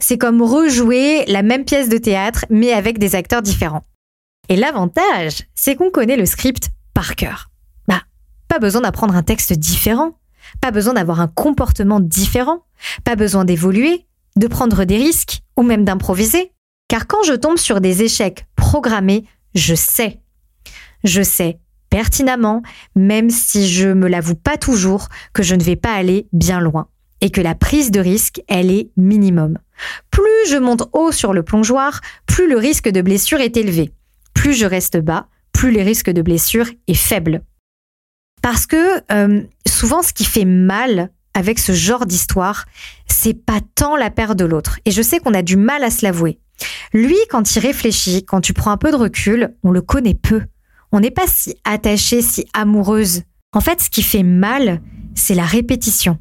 C'est 0.00 0.18
comme 0.18 0.42
rejouer 0.42 1.24
la 1.26 1.42
même 1.42 1.64
pièce 1.64 1.88
de 1.88 1.98
théâtre, 1.98 2.44
mais 2.50 2.72
avec 2.72 2.98
des 2.98 3.14
acteurs 3.14 3.42
différents. 3.42 3.82
Et 4.48 4.56
l'avantage, 4.56 5.42
c'est 5.54 5.74
qu'on 5.74 5.90
connaît 5.90 6.16
le 6.16 6.26
script 6.26 6.68
par 6.94 7.16
cœur. 7.16 7.48
Pas 8.48 8.58
besoin 8.58 8.82
d'apprendre 8.82 9.14
un 9.14 9.22
texte 9.22 9.52
différent. 9.52 10.18
Pas 10.60 10.70
besoin 10.70 10.94
d'avoir 10.94 11.20
un 11.20 11.28
comportement 11.28 12.00
différent, 12.00 12.64
pas 13.04 13.16
besoin 13.16 13.44
d'évoluer, 13.44 14.06
de 14.36 14.46
prendre 14.46 14.84
des 14.84 14.96
risques 14.96 15.40
ou 15.56 15.62
même 15.62 15.84
d'improviser. 15.84 16.52
Car 16.88 17.06
quand 17.06 17.24
je 17.24 17.32
tombe 17.32 17.58
sur 17.58 17.80
des 17.80 18.02
échecs 18.02 18.46
programmés, 18.54 19.24
je 19.54 19.74
sais. 19.74 20.20
Je 21.02 21.22
sais 21.22 21.58
pertinemment, 21.90 22.62
même 22.94 23.30
si 23.30 23.68
je 23.68 23.88
me 23.88 24.08
l'avoue 24.08 24.34
pas 24.34 24.58
toujours, 24.58 25.08
que 25.32 25.42
je 25.42 25.54
ne 25.54 25.62
vais 25.62 25.76
pas 25.76 25.94
aller 25.94 26.28
bien 26.32 26.60
loin 26.60 26.88
et 27.22 27.30
que 27.30 27.40
la 27.40 27.54
prise 27.54 27.90
de 27.90 28.00
risque, 28.00 28.42
elle 28.48 28.70
est 28.70 28.90
minimum. 28.96 29.58
Plus 30.10 30.50
je 30.50 30.58
monte 30.58 30.88
haut 30.92 31.12
sur 31.12 31.32
le 31.32 31.42
plongeoir, 31.42 32.02
plus 32.26 32.50
le 32.50 32.58
risque 32.58 32.90
de 32.90 33.00
blessure 33.00 33.40
est 33.40 33.56
élevé. 33.56 33.92
Plus 34.34 34.52
je 34.52 34.66
reste 34.66 34.98
bas, 34.98 35.28
plus 35.52 35.72
le 35.72 35.80
risque 35.80 36.10
de 36.10 36.20
blessure 36.20 36.66
est 36.86 36.94
faible. 36.94 37.42
Parce 38.46 38.66
que 38.66 39.02
euh, 39.10 39.42
souvent, 39.66 40.04
ce 40.04 40.12
qui 40.12 40.24
fait 40.24 40.44
mal 40.44 41.10
avec 41.34 41.58
ce 41.58 41.72
genre 41.72 42.06
d'histoire, 42.06 42.66
c'est 43.08 43.34
pas 43.34 43.58
tant 43.74 43.96
la 43.96 44.08
perte 44.08 44.38
de 44.38 44.44
l'autre. 44.44 44.78
Et 44.84 44.92
je 44.92 45.02
sais 45.02 45.18
qu'on 45.18 45.34
a 45.34 45.42
du 45.42 45.56
mal 45.56 45.82
à 45.82 45.90
se 45.90 46.06
l'avouer. 46.06 46.38
Lui, 46.92 47.16
quand 47.28 47.56
il 47.56 47.58
réfléchit, 47.58 48.24
quand 48.24 48.40
tu 48.40 48.52
prends 48.52 48.70
un 48.70 48.76
peu 48.76 48.92
de 48.92 48.96
recul, 48.96 49.56
on 49.64 49.72
le 49.72 49.82
connaît 49.82 50.14
peu. 50.14 50.42
On 50.92 51.00
n'est 51.00 51.10
pas 51.10 51.26
si 51.26 51.56
attaché, 51.64 52.22
si 52.22 52.46
amoureuse. 52.52 53.22
En 53.52 53.60
fait, 53.60 53.80
ce 53.80 53.90
qui 53.90 54.04
fait 54.04 54.22
mal, 54.22 54.80
c'est 55.16 55.34
la 55.34 55.44
répétition. 55.44 56.16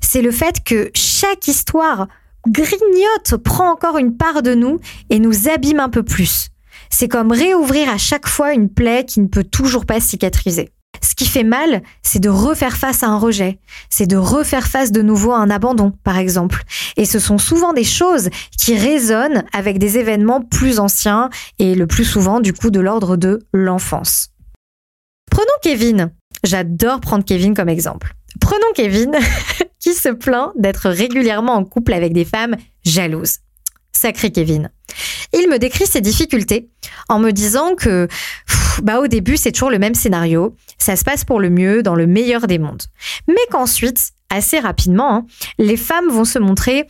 C'est 0.00 0.22
le 0.22 0.30
fait 0.30 0.64
que 0.64 0.90
chaque 0.94 1.46
histoire 1.46 2.08
grignote, 2.48 3.36
prend 3.44 3.70
encore 3.70 3.98
une 3.98 4.16
part 4.16 4.40
de 4.40 4.54
nous 4.54 4.80
et 5.10 5.18
nous 5.18 5.50
abîme 5.50 5.80
un 5.80 5.90
peu 5.90 6.04
plus. 6.04 6.48
C'est 6.88 7.08
comme 7.08 7.32
réouvrir 7.32 7.90
à 7.90 7.98
chaque 7.98 8.28
fois 8.28 8.54
une 8.54 8.70
plaie 8.70 9.04
qui 9.04 9.20
ne 9.20 9.26
peut 9.26 9.44
toujours 9.44 9.84
pas 9.84 10.00
cicatriser. 10.00 10.70
Ce 11.02 11.14
qui 11.14 11.26
fait 11.26 11.44
mal, 11.44 11.82
c'est 12.02 12.18
de 12.18 12.28
refaire 12.28 12.76
face 12.76 13.02
à 13.02 13.08
un 13.08 13.18
rejet, 13.18 13.58
c'est 13.88 14.06
de 14.06 14.16
refaire 14.16 14.66
face 14.66 14.92
de 14.92 15.02
nouveau 15.02 15.32
à 15.32 15.38
un 15.38 15.50
abandon, 15.50 15.92
par 16.04 16.18
exemple. 16.18 16.62
Et 16.96 17.06
ce 17.06 17.18
sont 17.18 17.38
souvent 17.38 17.72
des 17.72 17.84
choses 17.84 18.28
qui 18.56 18.76
résonnent 18.76 19.44
avec 19.52 19.78
des 19.78 19.98
événements 19.98 20.42
plus 20.42 20.78
anciens 20.78 21.30
et 21.58 21.74
le 21.74 21.86
plus 21.86 22.04
souvent 22.04 22.40
du 22.40 22.52
coup 22.52 22.70
de 22.70 22.80
l'ordre 22.80 23.16
de 23.16 23.40
l'enfance. 23.52 24.30
Prenons 25.30 25.46
Kevin. 25.62 26.10
J'adore 26.44 27.00
prendre 27.00 27.24
Kevin 27.24 27.54
comme 27.54 27.68
exemple. 27.68 28.14
Prenons 28.40 28.72
Kevin 28.74 29.12
qui 29.78 29.94
se 29.94 30.08
plaint 30.10 30.52
d'être 30.56 30.88
régulièrement 30.90 31.54
en 31.54 31.64
couple 31.64 31.92
avec 31.92 32.12
des 32.12 32.24
femmes 32.24 32.56
jalouses. 32.84 33.38
Sacré 33.92 34.30
Kevin. 34.32 34.70
Il 35.32 35.48
me 35.48 35.58
décrit 35.58 35.86
ses 35.86 36.00
difficultés 36.00 36.68
en 37.08 37.18
me 37.18 37.30
disant 37.30 37.74
que 37.74 38.08
bah 38.82 39.00
au 39.00 39.06
début 39.06 39.36
c'est 39.36 39.52
toujours 39.52 39.70
le 39.70 39.78
même 39.78 39.94
scénario, 39.94 40.56
ça 40.78 40.96
se 40.96 41.04
passe 41.04 41.24
pour 41.24 41.40
le 41.40 41.50
mieux 41.50 41.82
dans 41.82 41.94
le 41.94 42.06
meilleur 42.06 42.46
des 42.46 42.58
mondes. 42.58 42.82
Mais 43.28 43.34
qu'ensuite, 43.50 44.12
assez 44.30 44.58
rapidement, 44.58 45.14
hein, 45.14 45.26
les 45.58 45.76
femmes 45.76 46.08
vont 46.08 46.24
se 46.24 46.38
montrer 46.38 46.86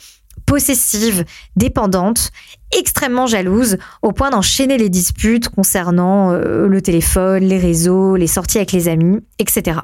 possessives, 0.47 1.25
dépendantes, 1.57 2.31
extrêmement 2.77 3.27
jalouses, 3.27 3.79
au 4.03 4.13
point 4.13 4.31
d'enchaîner 4.31 4.79
les 4.79 4.89
disputes 4.89 5.49
concernant 5.49 6.33
euh, 6.33 6.67
le 6.67 6.83
téléphone, 6.83 7.45
les 7.45 7.59
réseaux, 7.59 8.17
les 8.17 8.27
sorties 8.27 8.59
avec 8.59 8.73
les 8.73 8.89
amis, 8.89 9.21
etc. 9.39 9.81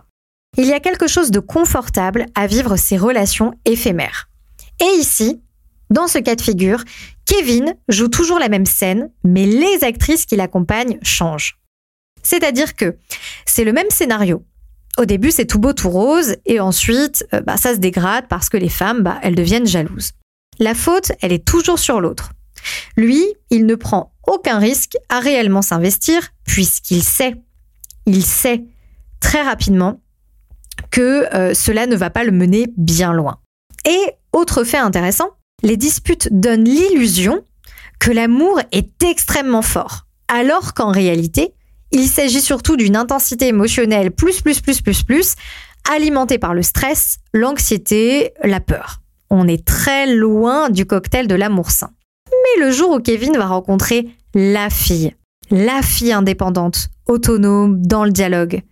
Il 0.58 0.66
y 0.66 0.72
a 0.72 0.80
quelque 0.80 1.06
chose 1.06 1.30
de 1.30 1.40
confortable 1.40 2.26
à 2.34 2.46
vivre 2.46 2.76
ces 2.76 2.96
relations 2.96 3.52
éphémères. 3.64 4.28
Et 4.80 4.98
ici, 4.98 5.40
dans 5.90 6.08
ce 6.08 6.18
cas 6.18 6.34
de 6.34 6.40
figure, 6.40 6.82
Kevin 7.26 7.74
joue 7.88 8.08
toujours 8.08 8.38
la 8.38 8.48
même 8.48 8.66
scène, 8.66 9.10
mais 9.24 9.46
les 9.46 9.84
actrices 9.84 10.26
qui 10.26 10.36
l'accompagnent 10.36 10.98
changent. 11.02 11.58
C'est-à-dire 12.22 12.74
que 12.74 12.96
c'est 13.44 13.64
le 13.64 13.72
même 13.72 13.90
scénario. 13.90 14.44
Au 14.98 15.04
début, 15.04 15.30
c'est 15.30 15.44
tout 15.44 15.58
beau, 15.58 15.72
tout 15.72 15.90
rose, 15.90 16.36
et 16.46 16.58
ensuite, 16.58 17.26
euh, 17.34 17.40
bah, 17.40 17.56
ça 17.56 17.74
se 17.74 17.78
dégrade 17.78 18.26
parce 18.28 18.48
que 18.48 18.56
les 18.56 18.70
femmes, 18.70 19.02
bah, 19.02 19.18
elles 19.22 19.34
deviennent 19.34 19.66
jalouses. 19.66 20.12
La 20.58 20.74
faute, 20.74 21.12
elle 21.20 21.32
est 21.32 21.44
toujours 21.44 21.78
sur 21.78 22.00
l'autre. 22.00 22.30
Lui, 22.96 23.22
il 23.50 23.66
ne 23.66 23.74
prend 23.74 24.14
aucun 24.26 24.58
risque 24.58 24.96
à 25.08 25.20
réellement 25.20 25.62
s'investir 25.62 26.30
puisqu'il 26.44 27.02
sait, 27.02 27.34
il 28.06 28.24
sait 28.24 28.64
très 29.20 29.42
rapidement 29.42 30.00
que 30.90 31.32
euh, 31.34 31.54
cela 31.54 31.86
ne 31.86 31.96
va 31.96 32.10
pas 32.10 32.24
le 32.24 32.32
mener 32.32 32.72
bien 32.76 33.12
loin. 33.12 33.40
Et 33.86 34.00
autre 34.32 34.64
fait 34.64 34.78
intéressant, 34.78 35.30
les 35.66 35.76
disputes 35.76 36.28
donnent 36.30 36.64
l'illusion 36.64 37.42
que 37.98 38.12
l'amour 38.12 38.60
est 38.70 39.02
extrêmement 39.02 39.62
fort, 39.62 40.06
alors 40.28 40.74
qu'en 40.74 40.92
réalité, 40.92 41.54
il 41.90 42.06
s'agit 42.06 42.40
surtout 42.40 42.76
d'une 42.76 42.94
intensité 42.94 43.48
émotionnelle 43.48 44.12
plus 44.12 44.42
plus 44.42 44.60
plus 44.60 44.80
plus 44.80 45.02
plus 45.02 45.34
alimentée 45.90 46.38
par 46.38 46.54
le 46.54 46.62
stress, 46.62 47.18
l'anxiété, 47.34 48.32
la 48.44 48.60
peur. 48.60 49.00
On 49.28 49.48
est 49.48 49.66
très 49.66 50.06
loin 50.06 50.70
du 50.70 50.86
cocktail 50.86 51.26
de 51.26 51.34
l'amour 51.34 51.72
sain. 51.72 51.90
Mais 52.30 52.64
le 52.64 52.70
jour 52.70 52.92
où 52.92 53.00
Kevin 53.00 53.36
va 53.36 53.46
rencontrer 53.46 54.08
la 54.34 54.70
fille, 54.70 55.16
la 55.50 55.82
fille 55.82 56.12
indépendante, 56.12 56.90
autonome, 57.08 57.84
dans 57.84 58.04
le 58.04 58.12
dialogue, 58.12 58.62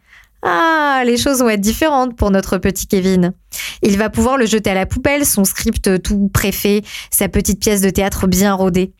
ah, 0.47 1.03
les 1.07 1.17
choses 1.17 1.41
vont 1.41 1.49
être 1.49 1.61
différentes 1.61 2.17
pour 2.17 2.31
notre 2.31 2.59
petit 2.59 2.87
Kevin. 2.87 3.33
Il 3.81 3.97
va 3.97 4.11
pouvoir 4.11 4.37
le 4.37 4.45
jeter 4.45 4.71
à 4.71 4.75
la 4.75 4.85
poubelle, 4.85 5.25
son 5.25 5.45
script 5.45 6.03
tout 6.03 6.29
préfet, 6.29 6.83
sa 7.11 7.29
petite 7.29 7.61
pièce 7.61 7.81
de 7.81 7.89
théâtre 7.89 8.27
bien 8.27 8.53
rodée. 8.53 8.93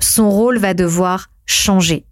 Son 0.00 0.28
rôle 0.28 0.58
va 0.58 0.74
devoir 0.74 1.28
changer. 1.46 2.04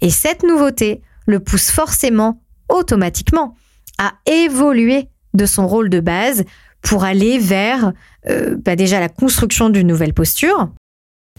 Et 0.00 0.08
cette 0.08 0.42
nouveauté 0.42 1.02
le 1.26 1.40
pousse 1.40 1.70
forcément, 1.70 2.42
automatiquement, 2.70 3.56
à 3.98 4.14
évoluer 4.26 5.08
de 5.34 5.44
son 5.44 5.66
rôle 5.68 5.90
de 5.90 6.00
base 6.00 6.44
pour 6.80 7.04
aller 7.04 7.38
vers 7.38 7.92
euh, 8.28 8.56
bah 8.56 8.74
déjà 8.74 9.00
la 9.00 9.10
construction 9.10 9.68
d'une 9.68 9.86
nouvelle 9.86 10.14
posture, 10.14 10.70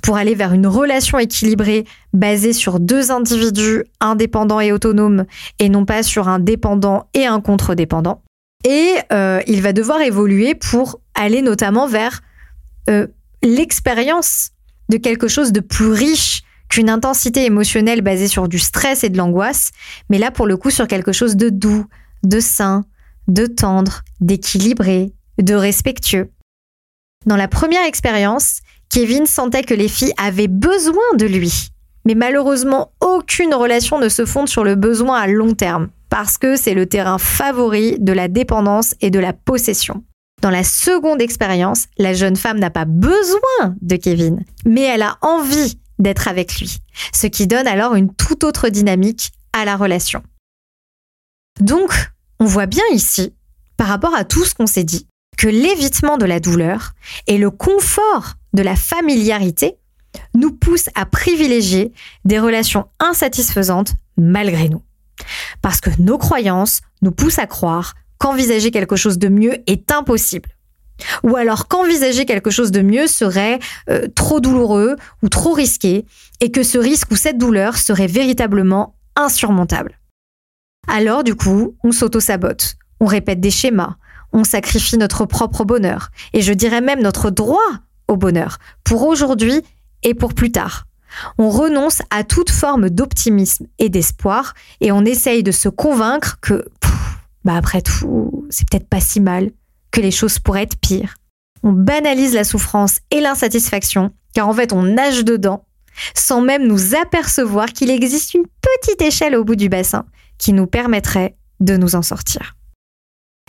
pour 0.01 0.17
aller 0.17 0.35
vers 0.35 0.53
une 0.53 0.67
relation 0.67 1.19
équilibrée 1.19 1.85
basée 2.13 2.53
sur 2.53 2.79
deux 2.79 3.11
individus 3.11 3.83
indépendants 3.99 4.59
et 4.59 4.71
autonomes 4.71 5.25
et 5.59 5.69
non 5.69 5.85
pas 5.85 6.03
sur 6.03 6.27
un 6.27 6.39
dépendant 6.39 7.07
et 7.13 7.25
un 7.25 7.41
contre-dépendant. 7.41 8.21
Et 8.65 8.95
euh, 9.11 9.41
il 9.47 9.61
va 9.61 9.73
devoir 9.73 10.01
évoluer 10.01 10.55
pour 10.55 10.99
aller 11.15 11.41
notamment 11.41 11.87
vers 11.87 12.21
euh, 12.89 13.07
l'expérience 13.43 14.51
de 14.89 14.97
quelque 14.97 15.27
chose 15.27 15.51
de 15.51 15.59
plus 15.59 15.91
riche 15.91 16.43
qu'une 16.69 16.89
intensité 16.89 17.45
émotionnelle 17.45 18.01
basée 18.01 18.27
sur 18.27 18.47
du 18.47 18.59
stress 18.59 19.03
et 19.03 19.09
de 19.09 19.17
l'angoisse, 19.17 19.71
mais 20.09 20.19
là 20.19 20.31
pour 20.31 20.47
le 20.47 20.57
coup 20.57 20.69
sur 20.69 20.87
quelque 20.87 21.11
chose 21.11 21.35
de 21.35 21.49
doux, 21.49 21.85
de 22.23 22.39
sain, 22.39 22.85
de 23.27 23.45
tendre, 23.45 24.03
d'équilibré, 24.19 25.13
de 25.37 25.53
respectueux. 25.53 26.29
Dans 27.25 27.35
la 27.35 27.47
première 27.47 27.85
expérience, 27.85 28.61
Kevin 28.91 29.25
sentait 29.25 29.63
que 29.63 29.73
les 29.73 29.87
filles 29.87 30.13
avaient 30.17 30.49
besoin 30.49 31.15
de 31.15 31.25
lui. 31.25 31.69
Mais 32.03 32.13
malheureusement, 32.13 32.91
aucune 32.99 33.53
relation 33.53 33.99
ne 33.99 34.09
se 34.09 34.25
fonde 34.25 34.49
sur 34.49 34.65
le 34.65 34.75
besoin 34.75 35.17
à 35.17 35.27
long 35.27 35.53
terme, 35.53 35.89
parce 36.09 36.37
que 36.37 36.57
c'est 36.57 36.73
le 36.73 36.87
terrain 36.87 37.17
favori 37.17 37.97
de 37.99 38.11
la 38.11 38.27
dépendance 38.27 38.93
et 38.99 39.09
de 39.09 39.19
la 39.19 39.31
possession. 39.31 40.03
Dans 40.41 40.49
la 40.49 40.65
seconde 40.65 41.21
expérience, 41.21 41.85
la 41.97 42.13
jeune 42.13 42.35
femme 42.35 42.59
n'a 42.59 42.69
pas 42.69 42.83
besoin 42.83 43.75
de 43.81 43.95
Kevin, 43.95 44.43
mais 44.65 44.81
elle 44.81 45.03
a 45.03 45.17
envie 45.21 45.79
d'être 45.99 46.27
avec 46.27 46.59
lui, 46.59 46.79
ce 47.13 47.27
qui 47.27 47.47
donne 47.47 47.67
alors 47.67 47.95
une 47.95 48.13
toute 48.13 48.43
autre 48.43 48.67
dynamique 48.67 49.31
à 49.53 49.63
la 49.63 49.77
relation. 49.77 50.21
Donc, 51.61 51.93
on 52.39 52.45
voit 52.45 52.65
bien 52.65 52.83
ici, 52.91 53.33
par 53.77 53.87
rapport 53.87 54.15
à 54.15 54.25
tout 54.25 54.43
ce 54.43 54.53
qu'on 54.53 54.67
s'est 54.67 54.83
dit, 54.83 55.07
que 55.37 55.47
l'évitement 55.47 56.17
de 56.17 56.25
la 56.25 56.41
douleur 56.41 56.91
et 57.27 57.37
le 57.37 57.51
confort 57.51 58.35
de 58.53 58.61
la 58.61 58.75
familiarité 58.75 59.77
nous 60.33 60.51
poussent 60.51 60.89
à 60.95 61.05
privilégier 61.05 61.93
des 62.25 62.39
relations 62.39 62.87
insatisfaisantes 62.99 63.93
malgré 64.17 64.69
nous. 64.69 64.83
Parce 65.61 65.81
que 65.81 65.89
nos 65.99 66.17
croyances 66.17 66.81
nous 67.01 67.11
poussent 67.11 67.39
à 67.39 67.47
croire 67.47 67.95
qu'envisager 68.17 68.71
quelque 68.71 68.95
chose 68.95 69.17
de 69.17 69.29
mieux 69.29 69.57
est 69.67 69.91
impossible. 69.91 70.49
Ou 71.23 71.35
alors 71.35 71.67
qu'envisager 71.67 72.25
quelque 72.25 72.51
chose 72.51 72.71
de 72.71 72.81
mieux 72.81 73.07
serait 73.07 73.59
euh, 73.89 74.07
trop 74.13 74.39
douloureux 74.39 74.95
ou 75.23 75.29
trop 75.29 75.53
risqué 75.53 76.05
et 76.39 76.51
que 76.51 76.63
ce 76.63 76.77
risque 76.77 77.11
ou 77.11 77.15
cette 77.15 77.37
douleur 77.37 77.77
serait 77.77 78.07
véritablement 78.07 78.95
insurmontable. 79.15 79.99
Alors 80.87 81.23
du 81.23 81.35
coup, 81.35 81.75
on 81.83 81.91
s'auto-sabote, 81.91 82.75
on 82.99 83.05
répète 83.05 83.39
des 83.39 83.51
schémas, 83.51 83.95
on 84.33 84.43
sacrifie 84.43 84.97
notre 84.97 85.25
propre 85.25 85.63
bonheur, 85.65 86.09
et 86.33 86.41
je 86.41 86.53
dirais 86.53 86.81
même 86.81 87.01
notre 87.01 87.29
droit 87.29 87.59
bonheur, 88.17 88.57
pour 88.83 89.03
aujourd'hui 89.03 89.61
et 90.03 90.13
pour 90.13 90.33
plus 90.33 90.51
tard. 90.51 90.85
On 91.37 91.49
renonce 91.49 92.01
à 92.09 92.23
toute 92.23 92.49
forme 92.49 92.89
d'optimisme 92.89 93.67
et 93.79 93.89
d'espoir, 93.89 94.53
et 94.79 94.91
on 94.91 95.03
essaye 95.05 95.43
de 95.43 95.51
se 95.51 95.69
convaincre 95.69 96.37
que, 96.41 96.65
bah 97.43 97.55
après 97.55 97.81
tout, 97.81 98.45
c'est 98.49 98.67
peut-être 98.69 98.87
pas 98.87 99.01
si 99.01 99.19
mal, 99.19 99.51
que 99.91 100.01
les 100.01 100.11
choses 100.11 100.39
pourraient 100.39 100.63
être 100.63 100.79
pires. 100.79 101.15
On 101.63 101.73
banalise 101.73 102.33
la 102.33 102.43
souffrance 102.43 102.99
et 103.11 103.19
l'insatisfaction, 103.19 104.11
car 104.33 104.47
en 104.47 104.53
fait 104.53 104.73
on 104.73 104.83
nage 104.83 105.25
dedans, 105.25 105.65
sans 106.15 106.41
même 106.41 106.65
nous 106.65 106.95
apercevoir 106.95 107.67
qu'il 107.67 107.91
existe 107.91 108.33
une 108.33 108.45
petite 108.61 109.01
échelle 109.01 109.35
au 109.35 109.43
bout 109.43 109.57
du 109.57 109.69
bassin 109.69 110.05
qui 110.37 110.53
nous 110.53 110.65
permettrait 110.65 111.35
de 111.59 111.77
nous 111.77 111.95
en 111.95 112.01
sortir. 112.01 112.55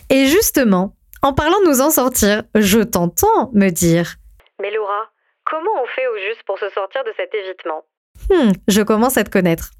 Et 0.09 0.27
justement, 0.27 0.95
en 1.21 1.33
parlant 1.33 1.59
de 1.65 1.71
nous 1.71 1.81
en 1.81 1.89
sortir, 1.89 2.43
je 2.53 2.79
t'entends 2.79 3.49
me 3.53 3.69
dire 3.69 4.17
Mais 4.63 4.71
Laura, 4.71 5.11
comment 5.43 5.71
on 5.83 5.85
fait 5.93 6.07
au 6.07 6.15
juste 6.25 6.41
pour 6.45 6.57
se 6.57 6.69
sortir 6.69 7.03
de 7.03 7.11
cet 7.17 7.31
évitement? 7.35 7.83
Hmm, 8.29 8.53
Je 8.69 8.81
commence 8.81 9.17
à 9.17 9.25
te 9.25 9.29
connaître. 9.29 9.71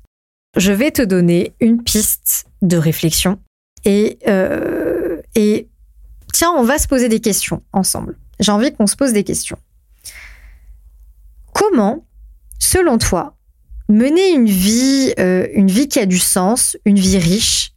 Je 0.57 0.73
vais 0.73 0.91
te 0.91 1.01
donner 1.01 1.53
une 1.61 1.81
piste 1.81 2.47
de 2.61 2.75
réflexion 2.75 3.39
et, 3.85 4.19
euh, 4.27 5.21
et 5.35 5.69
tiens, 6.33 6.51
on 6.51 6.63
va 6.63 6.77
se 6.77 6.89
poser 6.89 7.07
des 7.07 7.21
questions 7.21 7.63
ensemble. 7.71 8.17
J'ai 8.41 8.51
envie 8.51 8.73
qu'on 8.73 8.85
se 8.85 8.97
pose 8.97 9.13
des 9.13 9.23
questions. 9.23 9.57
Comment, 11.53 12.05
selon 12.59 12.97
toi, 12.97 13.37
mener 13.87 14.31
une 14.31 14.47
vie, 14.47 15.13
euh, 15.17 15.47
une 15.53 15.71
vie 15.71 15.87
qui 15.87 15.99
a 15.99 16.05
du 16.05 16.19
sens, 16.19 16.77
une 16.83 16.99
vie 16.99 17.17
riche, 17.17 17.71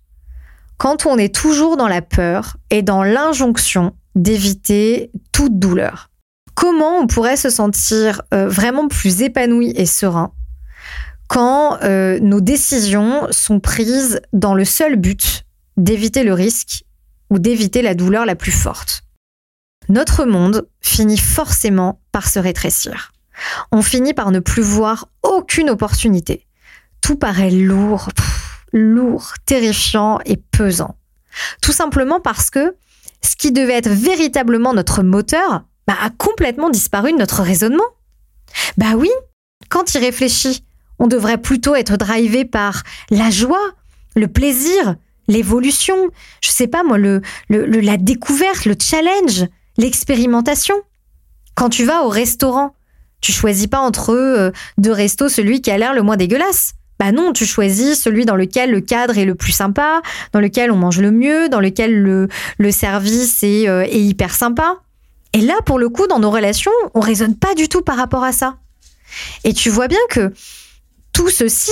quand 0.76 1.06
on 1.06 1.18
est 1.18 1.32
toujours 1.32 1.76
dans 1.76 1.88
la 1.88 2.02
peur 2.02 2.56
et 2.70 2.82
dans 2.82 3.04
l'injonction 3.04 3.94
d'éviter 4.16 5.12
toute 5.30 5.60
douleur? 5.60 6.05
Comment 6.56 6.98
on 6.98 7.06
pourrait 7.06 7.36
se 7.36 7.50
sentir 7.50 8.22
euh, 8.34 8.48
vraiment 8.48 8.88
plus 8.88 9.22
épanoui 9.22 9.72
et 9.76 9.86
serein 9.86 10.32
quand 11.28 11.78
euh, 11.82 12.18
nos 12.20 12.40
décisions 12.40 13.28
sont 13.30 13.60
prises 13.60 14.20
dans 14.32 14.54
le 14.54 14.64
seul 14.64 14.96
but 14.96 15.44
d'éviter 15.76 16.24
le 16.24 16.32
risque 16.32 16.84
ou 17.30 17.38
d'éviter 17.38 17.82
la 17.82 17.94
douleur 17.94 18.26
la 18.26 18.34
plus 18.34 18.52
forte? 18.52 19.02
Notre 19.88 20.24
monde 20.24 20.68
finit 20.80 21.18
forcément 21.18 22.00
par 22.10 22.28
se 22.28 22.40
rétrécir. 22.40 23.12
On 23.70 23.82
finit 23.82 24.14
par 24.14 24.32
ne 24.32 24.40
plus 24.40 24.62
voir 24.62 25.08
aucune 25.22 25.70
opportunité. 25.70 26.46
Tout 27.00 27.16
paraît 27.16 27.50
lourd 27.50 28.08
lourd, 28.76 29.34
terrifiant 29.44 30.18
et 30.24 30.36
pesant. 30.36 30.96
Tout 31.60 31.72
simplement 31.72 32.20
parce 32.20 32.50
que 32.50 32.76
ce 33.22 33.36
qui 33.36 33.52
devait 33.52 33.74
être 33.74 33.90
véritablement 33.90 34.74
notre 34.74 35.02
moteur 35.02 35.64
bah, 35.86 35.96
a 36.00 36.10
complètement 36.10 36.70
disparu 36.70 37.12
de 37.12 37.18
notre 37.18 37.42
raisonnement. 37.42 37.84
Bah 38.76 38.94
oui, 38.96 39.10
quand 39.68 39.94
il 39.94 39.98
réfléchit, 39.98 40.64
on 40.98 41.06
devrait 41.06 41.38
plutôt 41.38 41.74
être 41.74 41.96
drivé 41.96 42.44
par 42.44 42.82
la 43.10 43.30
joie, 43.30 43.72
le 44.14 44.28
plaisir, 44.28 44.96
l'évolution, 45.28 45.96
je 46.42 46.50
sais 46.50 46.66
pas 46.66 46.82
moi, 46.82 46.98
le, 46.98 47.20
la 47.48 47.96
découverte, 47.96 48.64
le 48.64 48.74
challenge, 48.80 49.46
l'expérimentation. 49.76 50.74
Quand 51.54 51.68
tu 51.68 51.84
vas 51.84 52.04
au 52.04 52.08
restaurant, 52.08 52.74
tu 53.20 53.32
choisis 53.32 53.66
pas 53.66 53.80
entre 53.80 54.14
euh, 54.14 54.50
deux 54.78 54.92
restos 54.92 55.28
celui 55.28 55.60
qui 55.60 55.70
a 55.70 55.78
l'air 55.78 55.94
le 55.94 56.02
moins 56.02 56.16
dégueulasse. 56.16 56.74
Bah 56.98 57.12
non, 57.12 57.32
tu 57.32 57.44
choisis 57.44 58.00
celui 58.00 58.24
dans 58.24 58.36
lequel 58.36 58.70
le 58.70 58.80
cadre 58.80 59.18
est 59.18 59.24
le 59.26 59.34
plus 59.34 59.52
sympa, 59.52 60.00
dans 60.32 60.40
lequel 60.40 60.70
on 60.70 60.76
mange 60.76 61.00
le 61.00 61.10
mieux, 61.10 61.48
dans 61.48 61.60
lequel 61.60 61.94
le, 61.94 62.28
le 62.58 62.70
service 62.70 63.42
est, 63.42 63.68
euh, 63.68 63.82
est 63.82 64.00
hyper 64.00 64.34
sympa. 64.34 64.80
Et 65.36 65.42
là, 65.42 65.56
pour 65.66 65.78
le 65.78 65.90
coup, 65.90 66.06
dans 66.06 66.18
nos 66.18 66.30
relations, 66.30 66.72
on 66.94 67.00
raisonne 67.00 67.36
pas 67.36 67.54
du 67.54 67.68
tout 67.68 67.82
par 67.82 67.98
rapport 67.98 68.24
à 68.24 68.32
ça. 68.32 68.56
Et 69.44 69.52
tu 69.52 69.68
vois 69.68 69.86
bien 69.86 69.98
que 70.08 70.32
tout 71.12 71.28
ceci, 71.28 71.70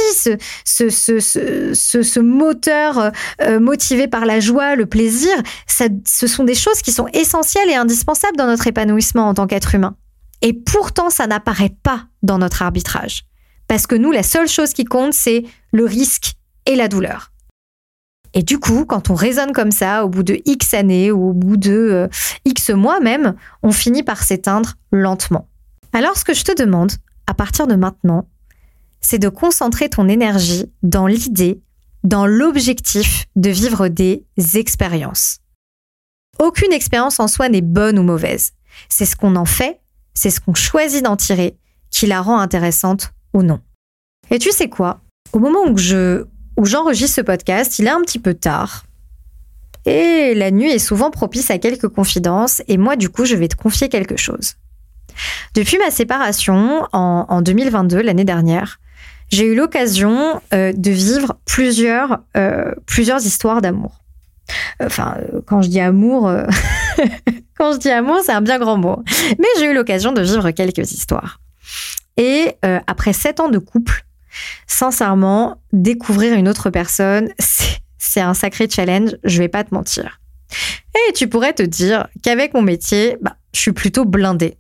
ce, 0.66 2.20
moteur 2.20 3.10
euh, 3.40 3.60
motivé 3.60 4.06
par 4.06 4.26
la 4.26 4.38
joie, 4.38 4.76
le 4.76 4.84
plaisir, 4.84 5.32
ça, 5.66 5.86
ce 6.06 6.26
sont 6.26 6.44
des 6.44 6.54
choses 6.54 6.82
qui 6.82 6.92
sont 6.92 7.06
essentielles 7.14 7.70
et 7.70 7.74
indispensables 7.74 8.36
dans 8.36 8.48
notre 8.48 8.66
épanouissement 8.66 9.28
en 9.28 9.32
tant 9.32 9.46
qu'être 9.46 9.74
humain. 9.74 9.96
Et 10.42 10.52
pourtant, 10.52 11.08
ça 11.08 11.26
n'apparaît 11.26 11.74
pas 11.82 12.04
dans 12.22 12.36
notre 12.36 12.60
arbitrage. 12.60 13.24
Parce 13.66 13.86
que 13.86 13.94
nous, 13.94 14.12
la 14.12 14.22
seule 14.22 14.48
chose 14.48 14.74
qui 14.74 14.84
compte, 14.84 15.14
c'est 15.14 15.42
le 15.72 15.86
risque 15.86 16.34
et 16.66 16.76
la 16.76 16.88
douleur. 16.88 17.32
Et 18.34 18.42
du 18.42 18.58
coup, 18.58 18.84
quand 18.84 19.10
on 19.10 19.14
raisonne 19.14 19.52
comme 19.52 19.70
ça, 19.70 20.04
au 20.04 20.08
bout 20.08 20.24
de 20.24 20.40
X 20.44 20.74
années 20.74 21.12
ou 21.12 21.30
au 21.30 21.32
bout 21.32 21.56
de 21.56 21.72
euh, 21.72 22.08
X 22.44 22.70
mois 22.70 23.00
même, 23.00 23.34
on 23.62 23.70
finit 23.70 24.02
par 24.02 24.22
s'éteindre 24.22 24.74
lentement. 24.90 25.48
Alors 25.92 26.16
ce 26.16 26.24
que 26.24 26.34
je 26.34 26.42
te 26.42 26.54
demande, 26.60 26.92
à 27.28 27.34
partir 27.34 27.68
de 27.68 27.76
maintenant, 27.76 28.28
c'est 29.00 29.20
de 29.20 29.28
concentrer 29.28 29.88
ton 29.88 30.08
énergie 30.08 30.66
dans 30.82 31.06
l'idée, 31.06 31.62
dans 32.02 32.26
l'objectif 32.26 33.26
de 33.36 33.50
vivre 33.50 33.88
des 33.88 34.24
expériences. 34.54 35.38
Aucune 36.40 36.72
expérience 36.72 37.20
en 37.20 37.28
soi 37.28 37.48
n'est 37.48 37.60
bonne 37.60 37.98
ou 37.98 38.02
mauvaise. 38.02 38.52
C'est 38.88 39.04
ce 39.04 39.14
qu'on 39.14 39.36
en 39.36 39.44
fait, 39.44 39.80
c'est 40.14 40.30
ce 40.30 40.40
qu'on 40.40 40.54
choisit 40.54 41.04
d'en 41.04 41.16
tirer 41.16 41.56
qui 41.90 42.06
la 42.06 42.20
rend 42.20 42.40
intéressante 42.40 43.12
ou 43.32 43.42
non. 43.42 43.60
Et 44.30 44.40
tu 44.40 44.50
sais 44.50 44.68
quoi? 44.68 45.00
Au 45.32 45.38
moment 45.38 45.64
où 45.68 45.78
je 45.78 46.24
où 46.56 46.66
j'enregistre 46.66 47.16
ce 47.16 47.20
podcast, 47.20 47.78
il 47.78 47.86
est 47.86 47.90
un 47.90 48.02
petit 48.02 48.18
peu 48.18 48.34
tard. 48.34 48.84
Et 49.86 50.34
la 50.34 50.50
nuit 50.50 50.70
est 50.70 50.78
souvent 50.78 51.10
propice 51.10 51.50
à 51.50 51.58
quelques 51.58 51.88
confidences 51.88 52.62
et 52.68 52.76
moi 52.78 52.96
du 52.96 53.08
coup, 53.08 53.24
je 53.24 53.36
vais 53.36 53.48
te 53.48 53.56
confier 53.56 53.88
quelque 53.88 54.16
chose. 54.16 54.54
Depuis 55.54 55.78
ma 55.78 55.90
séparation 55.90 56.86
en, 56.92 57.42
2022, 57.42 58.00
l'année 58.02 58.24
dernière, 58.24 58.80
j'ai 59.30 59.46
eu 59.46 59.54
l'occasion 59.54 60.40
euh, 60.52 60.72
de 60.72 60.90
vivre 60.90 61.36
plusieurs, 61.44 62.20
euh, 62.36 62.72
plusieurs 62.86 63.24
histoires 63.24 63.62
d'amour. 63.62 64.00
Enfin, 64.82 65.16
euh, 65.18 65.40
quand 65.46 65.62
je 65.62 65.68
dis 65.68 65.80
amour, 65.80 66.30
quand 67.58 67.72
je 67.72 67.78
dis 67.78 67.90
amour, 67.90 68.20
c'est 68.24 68.32
un 68.32 68.42
bien 68.42 68.58
grand 68.58 68.76
mot. 68.76 69.02
Mais 69.38 69.48
j'ai 69.58 69.66
eu 69.66 69.74
l'occasion 69.74 70.12
de 70.12 70.22
vivre 70.22 70.50
quelques 70.50 70.92
histoires. 70.92 71.40
Et 72.16 72.56
après 72.62 73.12
sept 73.12 73.40
ans 73.40 73.48
de 73.48 73.58
couple, 73.58 74.04
sincèrement, 74.66 75.56
découvrir 75.72 76.34
une 76.34 76.48
autre 76.48 76.70
personne, 76.70 77.28
c'est 77.98 78.20
un 78.20 78.34
sacré 78.34 78.68
challenge, 78.68 79.16
je 79.24 79.38
vais 79.38 79.48
pas 79.48 79.64
te 79.64 79.74
mentir. 79.74 80.20
Et 80.94 81.12
tu 81.12 81.28
pourrais 81.28 81.52
te 81.52 81.62
dire 81.62 82.08
qu'avec 82.22 82.54
mon 82.54 82.62
métier, 82.62 83.16
bah, 83.20 83.36
je 83.52 83.60
suis 83.60 83.72
plutôt 83.72 84.04
blindée 84.04 84.56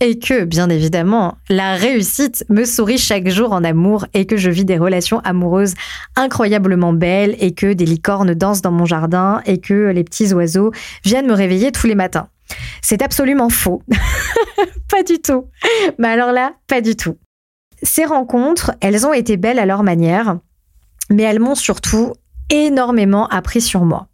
et 0.00 0.18
que, 0.18 0.44
bien 0.44 0.68
évidemment, 0.68 1.38
la 1.48 1.74
réussite 1.74 2.44
me 2.48 2.64
sourit 2.64 2.98
chaque 2.98 3.28
jour 3.28 3.52
en 3.52 3.64
amour 3.64 4.06
et 4.14 4.26
que 4.26 4.36
je 4.36 4.50
vis 4.50 4.64
des 4.64 4.78
relations 4.78 5.20
amoureuses 5.20 5.74
incroyablement 6.14 6.92
belles 6.92 7.36
et 7.40 7.52
que 7.52 7.72
des 7.72 7.84
licornes 7.84 8.34
dansent 8.34 8.62
dans 8.62 8.70
mon 8.70 8.84
jardin 8.84 9.42
et 9.44 9.58
que 9.58 9.90
les 9.90 10.04
petits 10.04 10.32
oiseaux 10.32 10.72
viennent 11.04 11.26
me 11.26 11.34
réveiller 11.34 11.72
tous 11.72 11.86
les 11.86 11.94
matins. 11.94 12.28
C'est 12.80 13.02
absolument 13.02 13.50
faux. 13.50 13.82
pas 14.88 15.02
du 15.02 15.18
tout. 15.18 15.46
Mais 15.98 16.08
alors 16.08 16.32
là, 16.32 16.52
pas 16.66 16.80
du 16.80 16.96
tout. 16.96 17.18
Ces 17.82 18.04
rencontres, 18.04 18.72
elles 18.80 19.06
ont 19.06 19.12
été 19.12 19.36
belles 19.36 19.58
à 19.58 19.66
leur 19.66 19.82
manière, 19.82 20.38
mais 21.10 21.22
elles 21.22 21.40
m'ont 21.40 21.54
surtout 21.54 22.12
énormément 22.50 23.28
appris 23.28 23.60
sur 23.60 23.84
moi. 23.84 24.08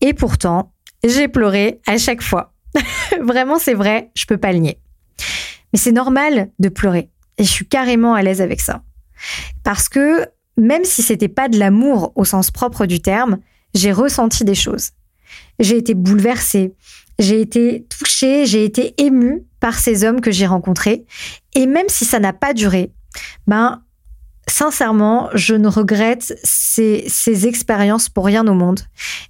Et 0.00 0.14
pourtant, 0.14 0.72
j'ai 1.04 1.28
pleuré 1.28 1.80
à 1.86 1.98
chaque 1.98 2.22
fois. 2.22 2.54
Vraiment, 3.20 3.58
c'est 3.58 3.74
vrai, 3.74 4.10
je 4.14 4.26
peux 4.26 4.36
pas 4.36 4.52
le 4.52 4.58
nier. 4.58 4.80
Mais 5.72 5.78
c'est 5.78 5.92
normal 5.92 6.50
de 6.58 6.68
pleurer. 6.68 7.10
Et 7.38 7.44
je 7.44 7.50
suis 7.50 7.68
carrément 7.68 8.14
à 8.14 8.22
l'aise 8.22 8.40
avec 8.40 8.60
ça. 8.60 8.82
Parce 9.62 9.88
que 9.88 10.26
même 10.56 10.84
si 10.84 11.02
c'était 11.02 11.28
pas 11.28 11.48
de 11.48 11.58
l'amour 11.58 12.12
au 12.16 12.24
sens 12.24 12.50
propre 12.50 12.86
du 12.86 13.00
terme, 13.00 13.38
j'ai 13.74 13.92
ressenti 13.92 14.44
des 14.44 14.54
choses. 14.54 14.90
J'ai 15.60 15.76
été 15.76 15.94
bouleversée, 15.94 16.74
j'ai 17.18 17.40
été 17.40 17.86
touchée, 17.88 18.46
j'ai 18.46 18.64
été 18.64 18.94
émue 18.98 19.44
par 19.60 19.78
ces 19.78 20.04
hommes 20.04 20.20
que 20.20 20.30
j'ai 20.30 20.46
rencontrés. 20.46 21.04
Et 21.54 21.66
même 21.66 21.88
si 21.88 22.04
ça 22.04 22.20
n'a 22.20 22.32
pas 22.32 22.54
duré, 22.54 22.92
ben, 23.46 23.82
sincèrement, 24.46 25.28
je 25.34 25.54
ne 25.54 25.68
regrette 25.68 26.38
ces, 26.42 27.04
ces, 27.08 27.46
expériences 27.46 28.08
pour 28.08 28.24
rien 28.24 28.46
au 28.46 28.54
monde. 28.54 28.80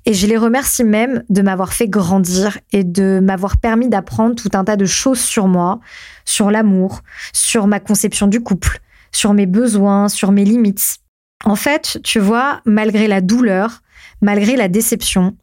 Et 0.06 0.14
je 0.14 0.26
les 0.26 0.36
remercie 0.36 0.84
même 0.84 1.24
de 1.28 1.42
m'avoir 1.42 1.72
fait 1.72 1.88
grandir 1.88 2.58
et 2.72 2.84
de 2.84 3.20
m'avoir 3.22 3.56
permis 3.56 3.88
d'apprendre 3.88 4.34
tout 4.34 4.50
un 4.54 4.64
tas 4.64 4.76
de 4.76 4.86
choses 4.86 5.20
sur 5.20 5.48
moi, 5.48 5.80
sur 6.24 6.50
l'amour, 6.50 7.02
sur 7.32 7.66
ma 7.66 7.80
conception 7.80 8.26
du 8.26 8.40
couple, 8.40 8.80
sur 9.12 9.34
mes 9.34 9.46
besoins, 9.46 10.08
sur 10.08 10.32
mes 10.32 10.44
limites. 10.44 10.98
En 11.44 11.56
fait, 11.56 12.00
tu 12.02 12.18
vois, 12.18 12.60
malgré 12.64 13.06
la 13.06 13.20
douleur, 13.20 13.82
malgré 14.20 14.56
la 14.56 14.68
déception, 14.68 15.36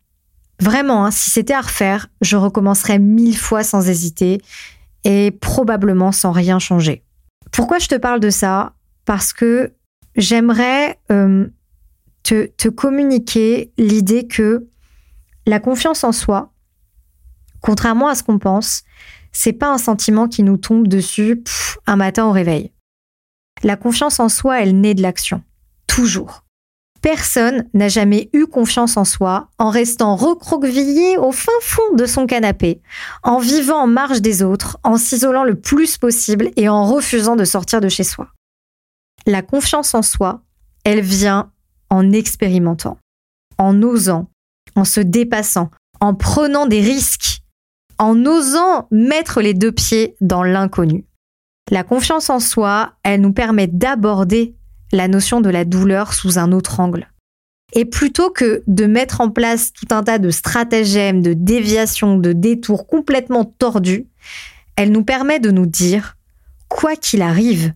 vraiment, 0.60 1.06
hein, 1.06 1.12
si 1.12 1.30
c'était 1.30 1.54
à 1.54 1.62
refaire, 1.62 2.08
je 2.22 2.38
recommencerais 2.38 3.00
mille 3.00 3.38
fois 3.38 3.64
sans 3.64 3.90
hésiter 3.90 4.42
et 5.04 5.32
probablement 5.32 6.12
sans 6.12 6.32
rien 6.32 6.60
changer. 6.60 7.04
Pourquoi 7.52 7.80
je 7.80 7.88
te 7.88 7.96
parle 7.96 8.20
de 8.20 8.30
ça? 8.30 8.74
Parce 9.06 9.34
que 9.34 9.74
j'aimerais 10.16 11.00
euh, 11.12 11.48
te, 12.24 12.70
communiquer 12.70 13.72
l'idée 13.78 14.28
que 14.28 14.68
la 15.46 15.60
confiance 15.60 16.04
en 16.04 16.12
soi, 16.12 16.54
contrairement 17.62 18.08
à 18.08 18.16
ce 18.16 18.24
qu'on 18.24 18.40
pense, 18.40 18.84
c'est 19.32 19.54
pas 19.54 19.72
un 19.72 19.78
sentiment 19.78 20.28
qui 20.28 20.44
nous 20.44 20.58
tombe 20.58 20.88
dessus 20.88 21.44
un 21.86 21.96
matin 21.98 22.26
au 22.26 22.32
réveil. 22.32 22.72
La 23.64 23.76
confiance 23.76 24.20
en 24.20 24.30
soi, 24.30 24.62
elle 24.62 24.80
naît 24.80 24.96
de 24.96 25.02
l'action. 25.02 25.44
Toujours. 25.88 26.45
Personne 27.06 27.70
n'a 27.76 27.88
jamais 27.88 28.32
eu 28.34 28.48
confiance 28.48 28.98
en 28.98 29.06
soi 29.06 29.50
en 29.60 29.70
restant 29.70 30.16
recroquevillé 30.16 31.20
au 31.20 31.32
fin 31.32 31.52
fond 31.62 31.94
de 31.94 32.08
son 32.08 32.26
canapé, 32.26 32.82
en 33.22 33.38
vivant 33.38 33.84
en 33.84 33.86
marge 33.86 34.24
des 34.24 34.42
autres, 34.42 34.80
en 34.84 34.98
s'isolant 34.98 35.44
le 35.44 35.54
plus 35.54 36.00
possible 36.00 36.50
et 36.56 36.68
en 36.68 36.84
refusant 36.84 37.36
de 37.36 37.46
sortir 37.46 37.80
de 37.80 37.90
chez 37.90 38.04
soi. 38.04 38.30
La 39.28 39.44
confiance 39.44 39.94
en 39.94 40.02
soi, 40.02 40.42
elle 40.84 41.02
vient 41.02 41.52
en 41.92 42.12
expérimentant, 42.12 42.98
en 43.60 43.84
osant, 43.84 44.32
en 44.76 44.84
se 44.84 45.00
dépassant, 45.00 45.70
en 46.00 46.16
prenant 46.16 46.66
des 46.66 46.82
risques, 46.82 47.44
en 48.00 48.26
osant 48.26 48.88
mettre 48.90 49.42
les 49.42 49.54
deux 49.54 49.72
pieds 49.72 50.16
dans 50.22 50.42
l'inconnu. 50.42 51.06
La 51.70 51.84
confiance 51.84 52.32
en 52.32 52.40
soi, 52.40 52.94
elle 53.04 53.22
nous 53.22 53.34
permet 53.34 53.68
d'aborder 53.68 54.56
la 54.96 55.08
notion 55.08 55.42
de 55.42 55.50
la 55.50 55.66
douleur 55.66 56.14
sous 56.14 56.40
un 56.40 56.52
autre 56.52 56.80
angle. 56.80 57.10
Et 57.74 57.86
plutôt 57.86 58.30
que 58.30 58.64
de 58.68 58.86
mettre 58.86 59.22
en 59.22 59.30
place 59.30 59.74
tout 59.74 59.88
un 59.92 60.04
tas 60.04 60.20
de 60.20 60.30
stratagèmes, 60.30 61.22
de 61.22 61.34
déviations, 61.34 62.18
de 62.18 62.32
détours 62.32 62.88
complètement 62.88 63.44
tordus, 63.44 64.08
elle 64.76 64.92
nous 64.92 65.04
permet 65.04 65.40
de 65.40 65.52
nous 65.52 65.66
dire, 65.66 66.16
quoi 66.70 66.96
qu'il 66.96 67.22
arrive, 67.22 67.74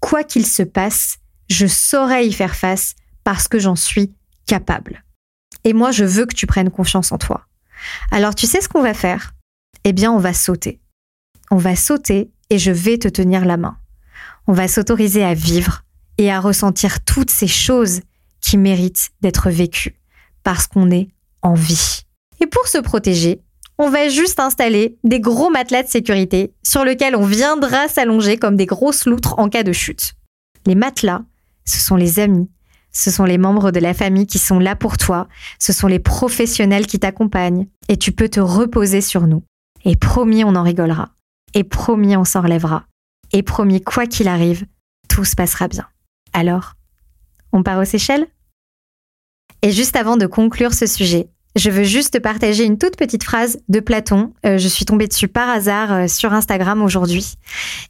quoi 0.00 0.24
qu'il 0.24 0.46
se 0.46 0.62
passe, 0.62 1.18
je 1.48 1.66
saurai 1.66 2.26
y 2.26 2.32
faire 2.32 2.56
face 2.56 2.94
parce 3.24 3.48
que 3.48 3.58
j'en 3.58 3.76
suis 3.76 4.12
capable. 4.46 5.04
Et 5.64 5.72
moi, 5.72 5.90
je 5.90 6.04
veux 6.04 6.26
que 6.26 6.34
tu 6.34 6.46
prennes 6.46 6.70
confiance 6.70 7.12
en 7.12 7.18
toi. 7.18 7.46
Alors, 8.10 8.34
tu 8.34 8.46
sais 8.46 8.60
ce 8.60 8.68
qu'on 8.68 8.82
va 8.82 8.94
faire? 8.94 9.34
Eh 9.84 9.92
bien, 9.92 10.10
on 10.10 10.18
va 10.18 10.32
sauter. 10.32 10.80
On 11.50 11.56
va 11.56 11.76
sauter 11.76 12.30
et 12.50 12.58
je 12.58 12.70
vais 12.70 12.98
te 12.98 13.08
tenir 13.08 13.44
la 13.44 13.56
main. 13.56 13.76
On 14.46 14.52
va 14.52 14.68
s'autoriser 14.68 15.24
à 15.24 15.34
vivre 15.34 15.84
et 16.18 16.30
à 16.30 16.40
ressentir 16.40 17.04
toutes 17.04 17.30
ces 17.30 17.46
choses 17.46 18.00
qui 18.40 18.58
méritent 18.58 19.10
d'être 19.20 19.50
vécues 19.50 20.00
parce 20.42 20.66
qu'on 20.66 20.90
est 20.90 21.08
en 21.42 21.54
vie. 21.54 22.02
Et 22.40 22.46
pour 22.46 22.66
se 22.68 22.78
protéger, 22.78 23.42
on 23.78 23.90
va 23.90 24.08
juste 24.08 24.40
installer 24.40 24.98
des 25.04 25.20
gros 25.20 25.50
matelas 25.50 25.84
de 25.84 25.88
sécurité 25.88 26.52
sur 26.64 26.84
lesquels 26.84 27.16
on 27.16 27.24
viendra 27.24 27.88
s'allonger 27.88 28.36
comme 28.36 28.56
des 28.56 28.66
grosses 28.66 29.06
loutres 29.06 29.38
en 29.38 29.48
cas 29.48 29.62
de 29.62 29.72
chute. 29.72 30.14
Les 30.66 30.74
matelas, 30.74 31.22
ce 31.64 31.78
sont 31.78 31.96
les 31.96 32.18
amis, 32.18 32.50
ce 32.92 33.10
sont 33.10 33.24
les 33.24 33.38
membres 33.38 33.70
de 33.70 33.78
la 33.78 33.94
famille 33.94 34.26
qui 34.26 34.38
sont 34.38 34.58
là 34.58 34.74
pour 34.74 34.96
toi, 34.96 35.28
ce 35.60 35.72
sont 35.72 35.86
les 35.86 36.00
professionnels 36.00 36.86
qui 36.86 36.98
t'accompagnent, 36.98 37.68
et 37.88 37.96
tu 37.96 38.10
peux 38.10 38.28
te 38.28 38.40
reposer 38.40 39.00
sur 39.00 39.26
nous. 39.26 39.44
Et 39.84 39.94
promis, 39.94 40.42
on 40.44 40.56
en 40.56 40.62
rigolera. 40.62 41.10
Et 41.54 41.64
promis, 41.64 42.16
on 42.16 42.24
s'en 42.24 42.42
relèvera. 42.42 42.84
Et 43.32 43.42
promis, 43.42 43.80
quoi 43.80 44.06
qu'il 44.06 44.28
arrive, 44.28 44.66
tout 45.08 45.24
se 45.24 45.36
passera 45.36 45.68
bien. 45.68 45.86
Alors, 46.32 46.74
on 47.52 47.62
part 47.62 47.78
aux 47.78 47.84
Seychelles? 47.84 48.26
Et 49.62 49.72
juste 49.72 49.96
avant 49.96 50.16
de 50.16 50.26
conclure 50.26 50.72
ce 50.72 50.86
sujet, 50.86 51.28
je 51.56 51.70
veux 51.70 51.82
juste 51.82 52.20
partager 52.20 52.64
une 52.64 52.78
toute 52.78 52.96
petite 52.96 53.24
phrase 53.24 53.58
de 53.68 53.80
Platon. 53.80 54.32
Euh, 54.46 54.58
je 54.58 54.68
suis 54.68 54.84
tombée 54.84 55.08
dessus 55.08 55.26
par 55.26 55.48
hasard 55.48 55.92
euh, 55.92 56.06
sur 56.06 56.32
Instagram 56.32 56.82
aujourd'hui. 56.82 57.34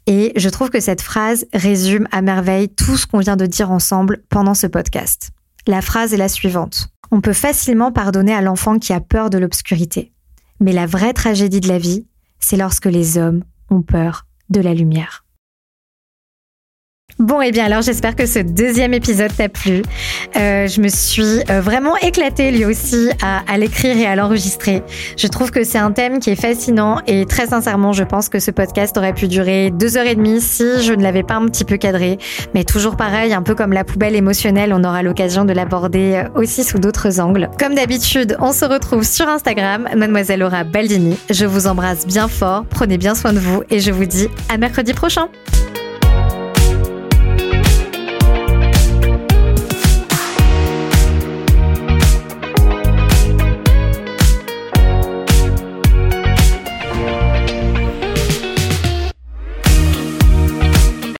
Et 0.06 0.32
je 0.36 0.48
trouve 0.48 0.70
que 0.70 0.80
cette 0.80 1.02
phrase 1.02 1.44
résume 1.52 2.08
à 2.10 2.22
merveille 2.22 2.70
tout 2.70 2.96
ce 2.96 3.06
qu'on 3.06 3.18
vient 3.18 3.36
de 3.36 3.46
dire 3.46 3.70
ensemble 3.70 4.22
pendant 4.30 4.54
ce 4.54 4.66
podcast. 4.66 5.30
La 5.66 5.82
phrase 5.82 6.14
est 6.14 6.18
la 6.18 6.28
suivante. 6.30 6.88
On 7.10 7.20
peut 7.20 7.34
facilement 7.34 7.92
pardonner 7.92 8.32
à 8.32 8.40
l'enfant 8.40 8.78
qui 8.78 8.94
a 8.94 9.00
peur 9.00 9.28
de 9.28 9.38
l'obscurité. 9.38 10.12
Mais 10.60 10.72
la 10.72 10.86
vraie 10.86 11.12
tragédie 11.12 11.60
de 11.60 11.68
la 11.68 11.78
vie, 11.78 12.06
c'est 12.38 12.56
lorsque 12.56 12.86
les 12.86 13.18
hommes 13.18 13.44
ont 13.70 13.82
peur 13.82 14.26
de 14.48 14.60
la 14.60 14.72
lumière. 14.72 15.24
Bon, 17.18 17.42
et 17.42 17.48
eh 17.48 17.50
bien 17.50 17.64
alors 17.64 17.82
j'espère 17.82 18.14
que 18.14 18.26
ce 18.26 18.38
deuxième 18.38 18.94
épisode 18.94 19.34
t'a 19.36 19.48
plu. 19.48 19.82
Euh, 20.36 20.68
je 20.68 20.80
me 20.80 20.86
suis 20.86 21.42
euh, 21.50 21.60
vraiment 21.60 21.96
éclatée 21.96 22.52
lui 22.52 22.64
aussi 22.64 23.10
à, 23.20 23.58
l'écrire 23.58 23.96
et 23.96 24.06
à 24.06 24.14
l'enregistrer. 24.14 24.84
Je 25.16 25.26
trouve 25.26 25.50
que 25.50 25.64
c'est 25.64 25.78
un 25.78 25.90
thème 25.90 26.20
qui 26.20 26.30
est 26.30 26.40
fascinant 26.40 27.00
et 27.08 27.26
très 27.26 27.48
sincèrement, 27.48 27.92
je 27.92 28.04
pense 28.04 28.28
que 28.28 28.38
ce 28.38 28.52
podcast 28.52 28.96
aurait 28.96 29.14
pu 29.14 29.26
durer 29.26 29.72
deux 29.72 29.96
heures 29.96 30.06
et 30.06 30.14
demie 30.14 30.40
si 30.40 30.80
je 30.80 30.92
ne 30.92 31.02
l'avais 31.02 31.24
pas 31.24 31.34
un 31.34 31.46
petit 31.46 31.64
peu 31.64 31.76
cadré. 31.76 32.18
Mais 32.54 32.62
toujours 32.62 32.96
pareil, 32.96 33.34
un 33.34 33.42
peu 33.42 33.56
comme 33.56 33.72
la 33.72 33.82
poubelle 33.82 34.14
émotionnelle, 34.14 34.72
on 34.72 34.84
aura 34.84 35.02
l'occasion 35.02 35.44
de 35.44 35.52
l'aborder 35.52 36.22
euh, 36.24 36.40
aussi 36.40 36.62
sous 36.62 36.78
d'autres 36.78 37.18
angles. 37.18 37.50
Comme 37.58 37.74
d'habitude, 37.74 38.36
on 38.38 38.52
se 38.52 38.64
retrouve 38.64 39.02
sur 39.02 39.26
Instagram, 39.26 39.88
mademoiselle 39.96 40.38
Laura 40.38 40.62
Baldini. 40.62 41.18
Je 41.30 41.46
vous 41.46 41.66
embrasse 41.66 42.06
bien 42.06 42.28
fort, 42.28 42.64
prenez 42.70 42.96
bien 42.96 43.16
soin 43.16 43.32
de 43.32 43.40
vous 43.40 43.64
et 43.70 43.80
je 43.80 43.90
vous 43.90 44.04
dis 44.04 44.28
à 44.48 44.56
mercredi 44.56 44.94
prochain. 44.94 45.28